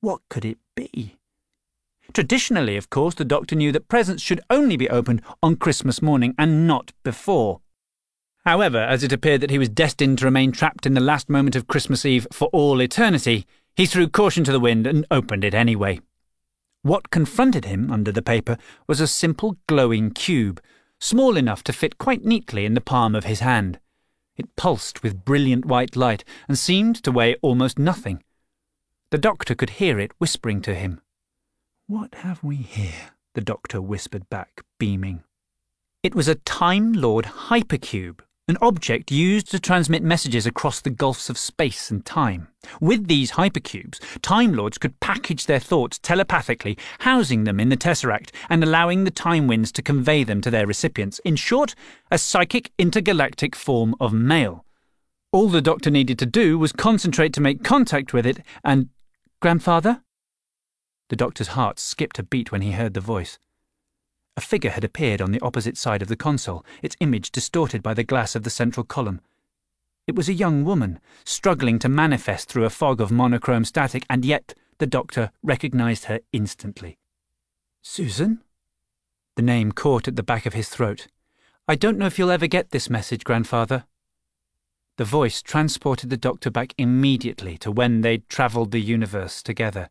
What 0.00 0.20
could 0.28 0.44
it 0.44 0.58
be? 0.74 1.16
Traditionally, 2.12 2.76
of 2.76 2.90
course, 2.90 3.14
the 3.14 3.24
doctor 3.24 3.56
knew 3.56 3.72
that 3.72 3.88
presents 3.88 4.22
should 4.22 4.42
only 4.50 4.76
be 4.76 4.90
opened 4.90 5.22
on 5.42 5.56
Christmas 5.56 6.02
morning 6.02 6.34
and 6.38 6.66
not 6.66 6.92
before. 7.02 7.60
However, 8.44 8.78
as 8.78 9.02
it 9.02 9.12
appeared 9.12 9.40
that 9.40 9.50
he 9.50 9.58
was 9.58 9.70
destined 9.70 10.18
to 10.18 10.26
remain 10.26 10.52
trapped 10.52 10.84
in 10.84 10.92
the 10.92 11.00
last 11.00 11.30
moment 11.30 11.56
of 11.56 11.66
Christmas 11.66 12.04
Eve 12.04 12.26
for 12.30 12.48
all 12.48 12.80
eternity, 12.80 13.46
he 13.74 13.86
threw 13.86 14.06
caution 14.06 14.44
to 14.44 14.52
the 14.52 14.60
wind 14.60 14.86
and 14.86 15.06
opened 15.10 15.44
it 15.44 15.54
anyway. 15.54 16.00
What 16.82 17.08
confronted 17.08 17.64
him 17.64 17.90
under 17.90 18.12
the 18.12 18.20
paper 18.20 18.58
was 18.86 19.00
a 19.00 19.06
simple 19.06 19.56
glowing 19.66 20.10
cube, 20.10 20.60
small 21.00 21.38
enough 21.38 21.64
to 21.64 21.72
fit 21.72 21.96
quite 21.96 22.24
neatly 22.24 22.66
in 22.66 22.74
the 22.74 22.82
palm 22.82 23.14
of 23.14 23.24
his 23.24 23.40
hand. 23.40 23.80
It 24.36 24.54
pulsed 24.56 25.02
with 25.02 25.24
brilliant 25.24 25.64
white 25.64 25.96
light 25.96 26.24
and 26.46 26.58
seemed 26.58 27.02
to 27.04 27.12
weigh 27.12 27.36
almost 27.36 27.78
nothing. 27.78 28.22
The 29.10 29.18
doctor 29.18 29.54
could 29.54 29.70
hear 29.70 29.98
it 29.98 30.12
whispering 30.18 30.60
to 30.62 30.74
him. 30.74 31.00
What 31.86 32.14
have 32.16 32.44
we 32.44 32.56
here? 32.56 33.12
the 33.34 33.40
doctor 33.40 33.82
whispered 33.82 34.28
back, 34.30 34.62
beaming. 34.78 35.24
It 36.02 36.14
was 36.14 36.28
a 36.28 36.36
Time 36.36 36.92
Lord 36.92 37.24
hypercube, 37.24 38.20
an 38.46 38.58
object 38.60 39.10
used 39.10 39.50
to 39.50 39.58
transmit 39.58 40.02
messages 40.02 40.46
across 40.46 40.80
the 40.80 40.90
gulfs 40.90 41.30
of 41.30 41.38
space 41.38 41.90
and 41.90 42.04
time. 42.04 42.48
With 42.78 43.08
these 43.08 43.32
hypercubes, 43.32 44.00
Time 44.20 44.52
Lords 44.52 44.76
could 44.76 45.00
package 45.00 45.46
their 45.46 45.58
thoughts 45.58 45.98
telepathically, 45.98 46.76
housing 47.00 47.44
them 47.44 47.58
in 47.58 47.70
the 47.70 47.76
Tesseract 47.76 48.30
and 48.50 48.62
allowing 48.62 49.04
the 49.04 49.10
Time 49.10 49.46
Winds 49.46 49.72
to 49.72 49.82
convey 49.82 50.24
them 50.24 50.42
to 50.42 50.50
their 50.50 50.66
recipients. 50.66 51.20
In 51.20 51.36
short, 51.36 51.74
a 52.10 52.18
psychic 52.18 52.70
intergalactic 52.78 53.56
form 53.56 53.94
of 53.98 54.12
mail. 54.12 54.66
All 55.32 55.48
the 55.48 55.62
Doctor 55.62 55.90
needed 55.90 56.18
to 56.18 56.26
do 56.26 56.58
was 56.58 56.72
concentrate 56.72 57.32
to 57.34 57.40
make 57.40 57.64
contact 57.64 58.12
with 58.12 58.26
it 58.26 58.40
and. 58.62 58.90
Grandfather? 59.40 60.02
The 61.08 61.16
Doctor's 61.16 61.48
heart 61.48 61.78
skipped 61.78 62.18
a 62.18 62.22
beat 62.22 62.52
when 62.52 62.62
he 62.62 62.72
heard 62.72 62.94
the 62.94 63.00
voice. 63.00 63.38
A 64.36 64.40
figure 64.40 64.70
had 64.70 64.84
appeared 64.84 65.20
on 65.20 65.30
the 65.30 65.40
opposite 65.40 65.76
side 65.76 66.02
of 66.02 66.08
the 66.08 66.16
console, 66.16 66.64
its 66.82 66.96
image 67.00 67.30
distorted 67.30 67.82
by 67.82 67.94
the 67.94 68.02
glass 68.02 68.34
of 68.34 68.42
the 68.42 68.50
central 68.50 68.84
column. 68.84 69.20
It 70.06 70.16
was 70.16 70.28
a 70.28 70.34
young 70.34 70.64
woman, 70.64 71.00
struggling 71.24 71.78
to 71.78 71.88
manifest 71.88 72.48
through 72.48 72.64
a 72.64 72.70
fog 72.70 73.00
of 73.00 73.10
monochrome 73.10 73.64
static, 73.64 74.04
and 74.10 74.24
yet 74.24 74.54
the 74.78 74.86
doctor 74.86 75.30
recognized 75.42 76.06
her 76.06 76.20
instantly. 76.32 76.98
Susan? 77.80 78.40
The 79.36 79.42
name 79.42 79.72
caught 79.72 80.08
at 80.08 80.16
the 80.16 80.22
back 80.22 80.46
of 80.46 80.54
his 80.54 80.68
throat. 80.68 81.06
I 81.66 81.74
don't 81.74 81.96
know 81.96 82.06
if 82.06 82.18
you'll 82.18 82.30
ever 82.30 82.46
get 82.46 82.70
this 82.70 82.90
message, 82.90 83.24
Grandfather. 83.24 83.84
The 84.96 85.04
voice 85.04 85.42
transported 85.42 86.10
the 86.10 86.16
doctor 86.16 86.50
back 86.50 86.74
immediately 86.76 87.56
to 87.58 87.70
when 87.70 88.02
they'd 88.02 88.28
travelled 88.28 88.70
the 88.70 88.80
universe 88.80 89.42
together. 89.42 89.88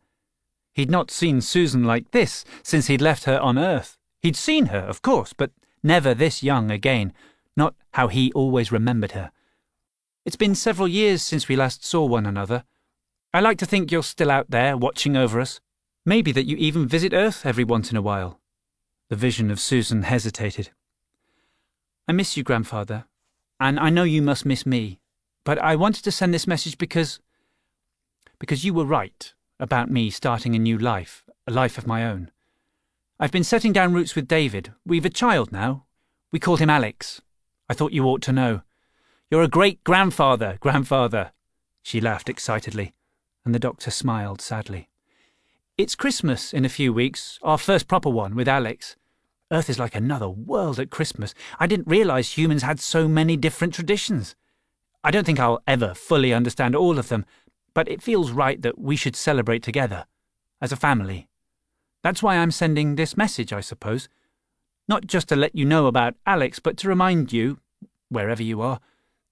He'd 0.72 0.90
not 0.90 1.10
seen 1.10 1.40
Susan 1.40 1.84
like 1.84 2.10
this 2.10 2.44
since 2.62 2.86
he'd 2.86 3.00
left 3.00 3.24
her 3.24 3.38
on 3.40 3.58
Earth. 3.58 3.98
He'd 4.24 4.36
seen 4.36 4.66
her, 4.66 4.78
of 4.78 5.02
course, 5.02 5.34
but 5.34 5.50
never 5.82 6.14
this 6.14 6.42
young 6.42 6.70
again, 6.70 7.12
not 7.58 7.74
how 7.92 8.08
he 8.08 8.32
always 8.32 8.72
remembered 8.72 9.12
her. 9.12 9.30
It's 10.24 10.34
been 10.34 10.54
several 10.54 10.88
years 10.88 11.22
since 11.22 11.46
we 11.46 11.56
last 11.56 11.84
saw 11.84 12.06
one 12.06 12.24
another. 12.24 12.64
I 13.34 13.40
like 13.40 13.58
to 13.58 13.66
think 13.66 13.92
you're 13.92 14.02
still 14.02 14.30
out 14.30 14.50
there, 14.50 14.78
watching 14.78 15.14
over 15.14 15.40
us. 15.40 15.60
Maybe 16.06 16.32
that 16.32 16.46
you 16.46 16.56
even 16.56 16.88
visit 16.88 17.12
Earth 17.12 17.44
every 17.44 17.64
once 17.64 17.90
in 17.90 17.98
a 17.98 18.02
while. 18.02 18.40
The 19.10 19.16
vision 19.16 19.50
of 19.50 19.60
Susan 19.60 20.04
hesitated. 20.04 20.70
I 22.08 22.12
miss 22.12 22.34
you, 22.34 22.42
Grandfather, 22.42 23.04
and 23.60 23.78
I 23.78 23.90
know 23.90 24.04
you 24.04 24.22
must 24.22 24.46
miss 24.46 24.64
me, 24.64 25.00
but 25.44 25.58
I 25.58 25.76
wanted 25.76 26.02
to 26.04 26.10
send 26.10 26.32
this 26.32 26.46
message 26.46 26.78
because. 26.78 27.20
because 28.38 28.64
you 28.64 28.72
were 28.72 28.86
right 28.86 29.34
about 29.60 29.90
me 29.90 30.08
starting 30.08 30.54
a 30.54 30.58
new 30.58 30.78
life, 30.78 31.26
a 31.46 31.52
life 31.52 31.76
of 31.76 31.86
my 31.86 32.06
own. 32.06 32.30
I've 33.20 33.30
been 33.30 33.44
setting 33.44 33.72
down 33.72 33.92
roots 33.92 34.16
with 34.16 34.26
David. 34.26 34.72
We've 34.84 35.04
a 35.04 35.10
child 35.10 35.52
now. 35.52 35.84
We 36.32 36.40
called 36.40 36.58
him 36.58 36.68
Alex. 36.68 37.22
I 37.68 37.74
thought 37.74 37.92
you 37.92 38.04
ought 38.06 38.22
to 38.22 38.32
know. 38.32 38.62
You're 39.30 39.44
a 39.44 39.48
great 39.48 39.84
grandfather, 39.84 40.58
grandfather. 40.58 41.30
She 41.80 42.00
laughed 42.00 42.28
excitedly, 42.28 42.92
and 43.44 43.54
the 43.54 43.60
doctor 43.60 43.92
smiled 43.92 44.40
sadly. 44.40 44.88
It's 45.78 45.94
Christmas 45.94 46.52
in 46.52 46.64
a 46.64 46.68
few 46.68 46.92
weeks, 46.92 47.38
our 47.42 47.56
first 47.56 47.86
proper 47.86 48.10
one 48.10 48.34
with 48.34 48.48
Alex. 48.48 48.96
Earth 49.52 49.70
is 49.70 49.78
like 49.78 49.94
another 49.94 50.28
world 50.28 50.80
at 50.80 50.90
Christmas. 50.90 51.34
I 51.60 51.68
didn't 51.68 51.86
realize 51.86 52.36
humans 52.36 52.64
had 52.64 52.80
so 52.80 53.06
many 53.06 53.36
different 53.36 53.74
traditions. 53.74 54.34
I 55.04 55.12
don't 55.12 55.24
think 55.24 55.38
I'll 55.38 55.62
ever 55.68 55.94
fully 55.94 56.34
understand 56.34 56.74
all 56.74 56.98
of 56.98 57.10
them, 57.10 57.24
but 57.74 57.88
it 57.88 58.02
feels 58.02 58.32
right 58.32 58.60
that 58.62 58.76
we 58.76 58.96
should 58.96 59.14
celebrate 59.14 59.62
together, 59.62 60.06
as 60.60 60.72
a 60.72 60.76
family. 60.76 61.28
That's 62.04 62.22
why 62.22 62.36
I'm 62.36 62.50
sending 62.50 62.94
this 62.94 63.16
message, 63.16 63.50
I 63.50 63.60
suppose. 63.60 64.10
Not 64.86 65.06
just 65.06 65.26
to 65.30 65.36
let 65.36 65.56
you 65.56 65.64
know 65.64 65.86
about 65.86 66.14
Alex, 66.26 66.58
but 66.58 66.76
to 66.76 66.88
remind 66.88 67.32
you, 67.32 67.60
wherever 68.10 68.42
you 68.42 68.60
are, 68.60 68.78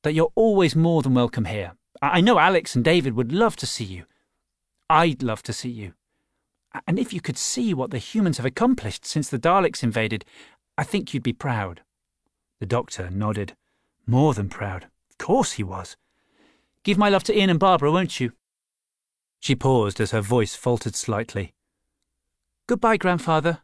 that 0.05 0.15
you're 0.15 0.33
always 0.35 0.75
more 0.75 1.03
than 1.03 1.13
welcome 1.13 1.45
here. 1.45 1.75
I 2.01 2.23
know 2.23 2.39
Alex 2.39 2.75
and 2.75 2.83
David 2.83 3.13
would 3.13 3.31
love 3.31 3.57
to 3.57 3.67
see 3.67 3.85
you. 3.85 4.05
I'd 4.89 5.23
love 5.23 5.43
to 5.43 5.53
see 5.53 5.69
you. 5.69 5.93
And 6.89 6.99
if 6.99 7.13
you 7.13 7.21
could 7.21 7.37
see 7.37 7.75
what 7.75 7.91
the 7.91 7.99
humans 7.99 8.39
have 8.39 8.47
accomplished 8.47 9.05
since 9.05 9.29
the 9.29 9.39
Daleks 9.39 9.83
invaded, 9.83 10.25
I 10.79 10.85
think 10.85 11.13
you'd 11.13 11.23
be 11.23 11.35
proud. 11.35 11.83
The 12.59 12.65
doctor 12.65 13.11
nodded. 13.11 13.55
More 14.07 14.33
than 14.33 14.49
proud. 14.49 14.85
Of 15.11 15.19
course 15.19 15.53
he 15.53 15.63
was. 15.63 15.99
Give 16.85 16.97
my 16.97 17.11
love 17.11 17.25
to 17.25 17.39
Ian 17.39 17.51
and 17.51 17.61
Barbara, 17.61 17.93
won't 17.93 18.19
you? 18.19 18.33
She 19.41 19.55
paused 19.55 20.01
as 20.01 20.13
her 20.13 20.23
voice 20.23 20.57
faltered 20.57 20.97
slightly. 20.97 21.53
Goodbye, 22.67 22.97
grandfather. 22.97 23.59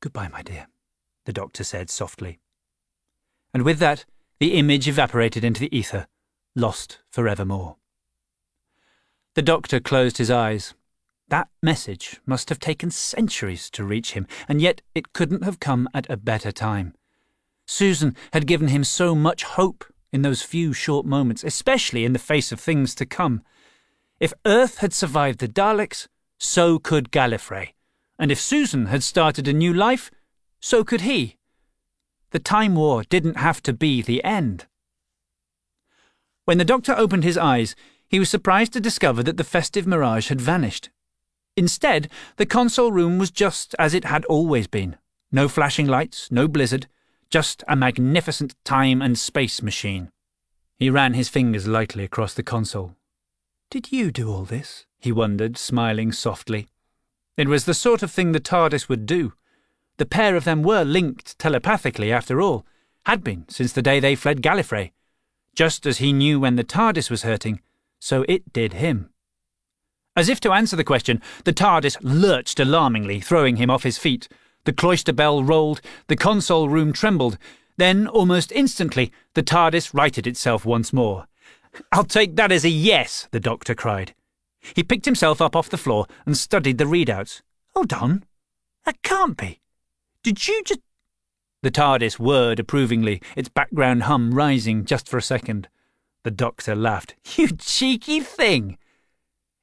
Goodbye, 0.00 0.28
my 0.28 0.42
dear, 0.42 0.68
the 1.26 1.32
doctor 1.32 1.64
said 1.64 1.90
softly. 1.90 2.38
And 3.52 3.62
with 3.62 3.78
that, 3.78 4.04
the 4.40 4.54
image 4.54 4.88
evaporated 4.88 5.44
into 5.44 5.60
the 5.60 5.76
ether, 5.76 6.06
lost 6.54 7.00
forevermore. 7.10 7.76
The 9.34 9.42
doctor 9.42 9.80
closed 9.80 10.18
his 10.18 10.30
eyes. 10.30 10.74
That 11.28 11.48
message 11.62 12.20
must 12.24 12.48
have 12.48 12.58
taken 12.58 12.90
centuries 12.90 13.68
to 13.70 13.84
reach 13.84 14.12
him, 14.12 14.26
and 14.48 14.62
yet 14.62 14.80
it 14.94 15.12
couldn't 15.12 15.44
have 15.44 15.60
come 15.60 15.88
at 15.92 16.08
a 16.08 16.16
better 16.16 16.50
time. 16.50 16.94
Susan 17.66 18.16
had 18.32 18.46
given 18.46 18.68
him 18.68 18.82
so 18.82 19.14
much 19.14 19.44
hope 19.44 19.84
in 20.10 20.22
those 20.22 20.40
few 20.40 20.72
short 20.72 21.04
moments, 21.04 21.44
especially 21.44 22.06
in 22.06 22.14
the 22.14 22.18
face 22.18 22.50
of 22.50 22.58
things 22.58 22.94
to 22.94 23.04
come. 23.04 23.42
If 24.18 24.32
Earth 24.46 24.78
had 24.78 24.94
survived 24.94 25.38
the 25.38 25.48
Daleks, 25.48 26.08
so 26.38 26.78
could 26.78 27.10
Gallifrey. 27.10 27.74
And 28.18 28.32
if 28.32 28.40
Susan 28.40 28.86
had 28.86 29.02
started 29.02 29.46
a 29.46 29.52
new 29.52 29.72
life, 29.72 30.10
so 30.60 30.84
could 30.84 31.02
he. 31.02 31.36
The 32.30 32.38
Time 32.38 32.74
War 32.74 33.04
didn't 33.04 33.36
have 33.36 33.62
to 33.64 33.72
be 33.72 34.02
the 34.02 34.22
end. 34.24 34.66
When 36.44 36.58
the 36.58 36.64
Doctor 36.64 36.94
opened 36.96 37.24
his 37.24 37.38
eyes, 37.38 37.76
he 38.08 38.18
was 38.18 38.30
surprised 38.30 38.72
to 38.72 38.80
discover 38.80 39.22
that 39.22 39.36
the 39.36 39.44
festive 39.44 39.86
mirage 39.86 40.28
had 40.28 40.40
vanished. 40.40 40.90
Instead, 41.56 42.10
the 42.36 42.46
console 42.46 42.92
room 42.92 43.18
was 43.18 43.30
just 43.30 43.74
as 43.78 43.92
it 43.92 44.04
had 44.04 44.24
always 44.26 44.66
been. 44.66 44.96
No 45.30 45.48
flashing 45.48 45.86
lights, 45.86 46.30
no 46.30 46.48
blizzard, 46.48 46.86
just 47.30 47.62
a 47.68 47.76
magnificent 47.76 48.54
time 48.64 49.02
and 49.02 49.18
space 49.18 49.60
machine. 49.60 50.10
He 50.76 50.88
ran 50.88 51.14
his 51.14 51.28
fingers 51.28 51.66
lightly 51.66 52.04
across 52.04 52.32
the 52.32 52.42
console. 52.42 52.96
Did 53.70 53.92
you 53.92 54.10
do 54.10 54.30
all 54.32 54.44
this? 54.44 54.86
He 54.98 55.12
wondered, 55.12 55.56
smiling 55.56 56.12
softly. 56.12 56.68
It 57.36 57.48
was 57.48 57.64
the 57.64 57.74
sort 57.74 58.02
of 58.02 58.10
thing 58.10 58.32
the 58.32 58.40
TARDIS 58.40 58.88
would 58.88 59.06
do. 59.06 59.32
The 59.98 60.06
pair 60.06 60.36
of 60.36 60.44
them 60.44 60.62
were 60.62 60.84
linked 60.84 61.38
telepathically, 61.38 62.12
after 62.12 62.40
all, 62.40 62.66
had 63.06 63.22
been 63.22 63.44
since 63.48 63.72
the 63.72 63.82
day 63.82 64.00
they 64.00 64.14
fled 64.14 64.42
Gallifrey. 64.42 64.92
Just 65.54 65.86
as 65.86 65.98
he 65.98 66.12
knew 66.12 66.38
when 66.40 66.56
the 66.56 66.64
TARDIS 66.64 67.10
was 67.10 67.22
hurting, 67.22 67.60
so 67.98 68.24
it 68.28 68.52
did 68.52 68.74
him. 68.74 69.10
As 70.16 70.28
if 70.28 70.40
to 70.40 70.52
answer 70.52 70.74
the 70.74 70.84
question, 70.84 71.22
the 71.44 71.52
TARDIS 71.52 71.96
lurched 72.02 72.58
alarmingly, 72.58 73.20
throwing 73.20 73.56
him 73.56 73.70
off 73.70 73.84
his 73.84 73.98
feet. 73.98 74.28
The 74.64 74.72
cloister 74.72 75.12
bell 75.12 75.44
rolled, 75.44 75.80
the 76.08 76.16
console 76.16 76.68
room 76.68 76.92
trembled. 76.92 77.38
Then, 77.76 78.08
almost 78.08 78.50
instantly, 78.50 79.12
the 79.34 79.44
TARDIS 79.44 79.94
righted 79.94 80.26
itself 80.26 80.64
once 80.64 80.92
more. 80.92 81.26
I'll 81.92 82.04
take 82.04 82.34
that 82.34 82.50
as 82.50 82.64
a 82.64 82.68
yes, 82.68 83.28
the 83.30 83.38
doctor 83.38 83.74
cried. 83.76 84.12
He 84.74 84.82
picked 84.82 85.04
himself 85.04 85.40
up 85.40 85.56
off 85.56 85.70
the 85.70 85.76
floor 85.76 86.06
and 86.26 86.36
studied 86.36 86.78
the 86.78 86.84
readouts. 86.84 87.42
Hold 87.74 87.92
on. 87.92 88.24
That 88.84 89.02
can't 89.02 89.36
be. 89.36 89.60
Did 90.22 90.46
you 90.46 90.62
just. 90.64 90.80
The 91.62 91.70
TARDIS 91.70 92.18
whirred 92.18 92.60
approvingly, 92.60 93.20
its 93.36 93.48
background 93.48 94.04
hum 94.04 94.32
rising 94.32 94.84
just 94.84 95.08
for 95.08 95.18
a 95.18 95.22
second. 95.22 95.68
The 96.22 96.30
doctor 96.30 96.74
laughed. 96.74 97.14
You 97.36 97.48
cheeky 97.48 98.20
thing! 98.20 98.78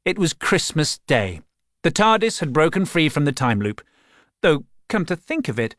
It 0.04 0.20
was 0.20 0.34
Christmas 0.34 1.00
Day. 1.08 1.42
The 1.84 1.92
TARDIS 1.92 2.40
had 2.40 2.54
broken 2.54 2.86
free 2.86 3.10
from 3.10 3.26
the 3.26 3.32
time 3.32 3.60
loop. 3.60 3.82
Though, 4.42 4.66
come 4.88 5.06
to 5.06 5.16
think 5.16 5.48
of 5.48 5.60
it, 5.60 5.76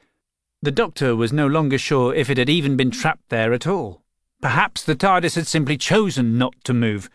the 0.62 0.70
Doctor 0.70 1.14
was 1.14 1.32
no 1.32 1.46
longer 1.46 1.78
sure 1.78 2.14
if 2.14 2.30
it 2.30 2.38
had 2.38 2.48
even 2.48 2.76
been 2.76 2.90
trapped 2.90 3.28
there 3.28 3.52
at 3.52 3.66
all. 3.66 4.02
Perhaps 4.40 4.82
the 4.82 4.96
TARDIS 4.96 5.34
had 5.36 5.46
simply 5.46 5.76
chosen 5.76 6.38
not 6.38 6.54
to 6.64 6.74
move. 6.74 7.08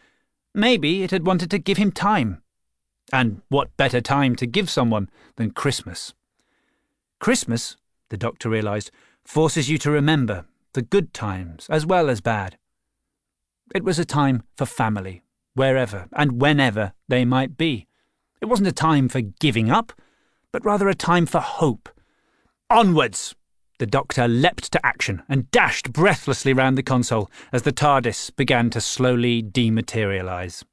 Maybe 0.53 1.03
it 1.03 1.11
had 1.11 1.25
wanted 1.25 1.49
to 1.51 1.59
give 1.59 1.77
him 1.77 1.91
time. 1.91 2.41
And 3.13 3.41
what 3.49 3.75
better 3.77 4.01
time 4.01 4.35
to 4.37 4.45
give 4.45 4.69
someone 4.69 5.09
than 5.35 5.51
Christmas? 5.51 6.13
Christmas, 7.19 7.77
the 8.09 8.17
Doctor 8.17 8.49
realised, 8.49 8.91
forces 9.23 9.69
you 9.69 9.77
to 9.79 9.91
remember 9.91 10.45
the 10.73 10.81
good 10.81 11.13
times 11.13 11.67
as 11.69 11.85
well 11.85 12.09
as 12.09 12.21
bad. 12.21 12.57
It 13.73 13.83
was 13.83 13.99
a 13.99 14.05
time 14.05 14.43
for 14.57 14.65
family, 14.65 15.23
wherever 15.53 16.07
and 16.13 16.41
whenever 16.41 16.93
they 17.07 17.25
might 17.25 17.57
be. 17.57 17.87
It 18.41 18.45
wasn't 18.45 18.69
a 18.69 18.73
time 18.73 19.07
for 19.07 19.21
giving 19.21 19.69
up, 19.69 19.93
but 20.51 20.65
rather 20.65 20.89
a 20.89 20.95
time 20.95 21.25
for 21.25 21.39
hope. 21.39 21.89
Onwards! 22.69 23.35
The 23.81 23.87
doctor 23.87 24.27
leapt 24.27 24.71
to 24.73 24.85
action 24.85 25.23
and 25.27 25.49
dashed 25.49 25.91
breathlessly 25.91 26.53
round 26.53 26.77
the 26.77 26.83
console 26.83 27.31
as 27.51 27.63
the 27.63 27.71
TARDIS 27.71 28.29
began 28.35 28.69
to 28.69 28.79
slowly 28.79 29.41
dematerialise. 29.41 30.63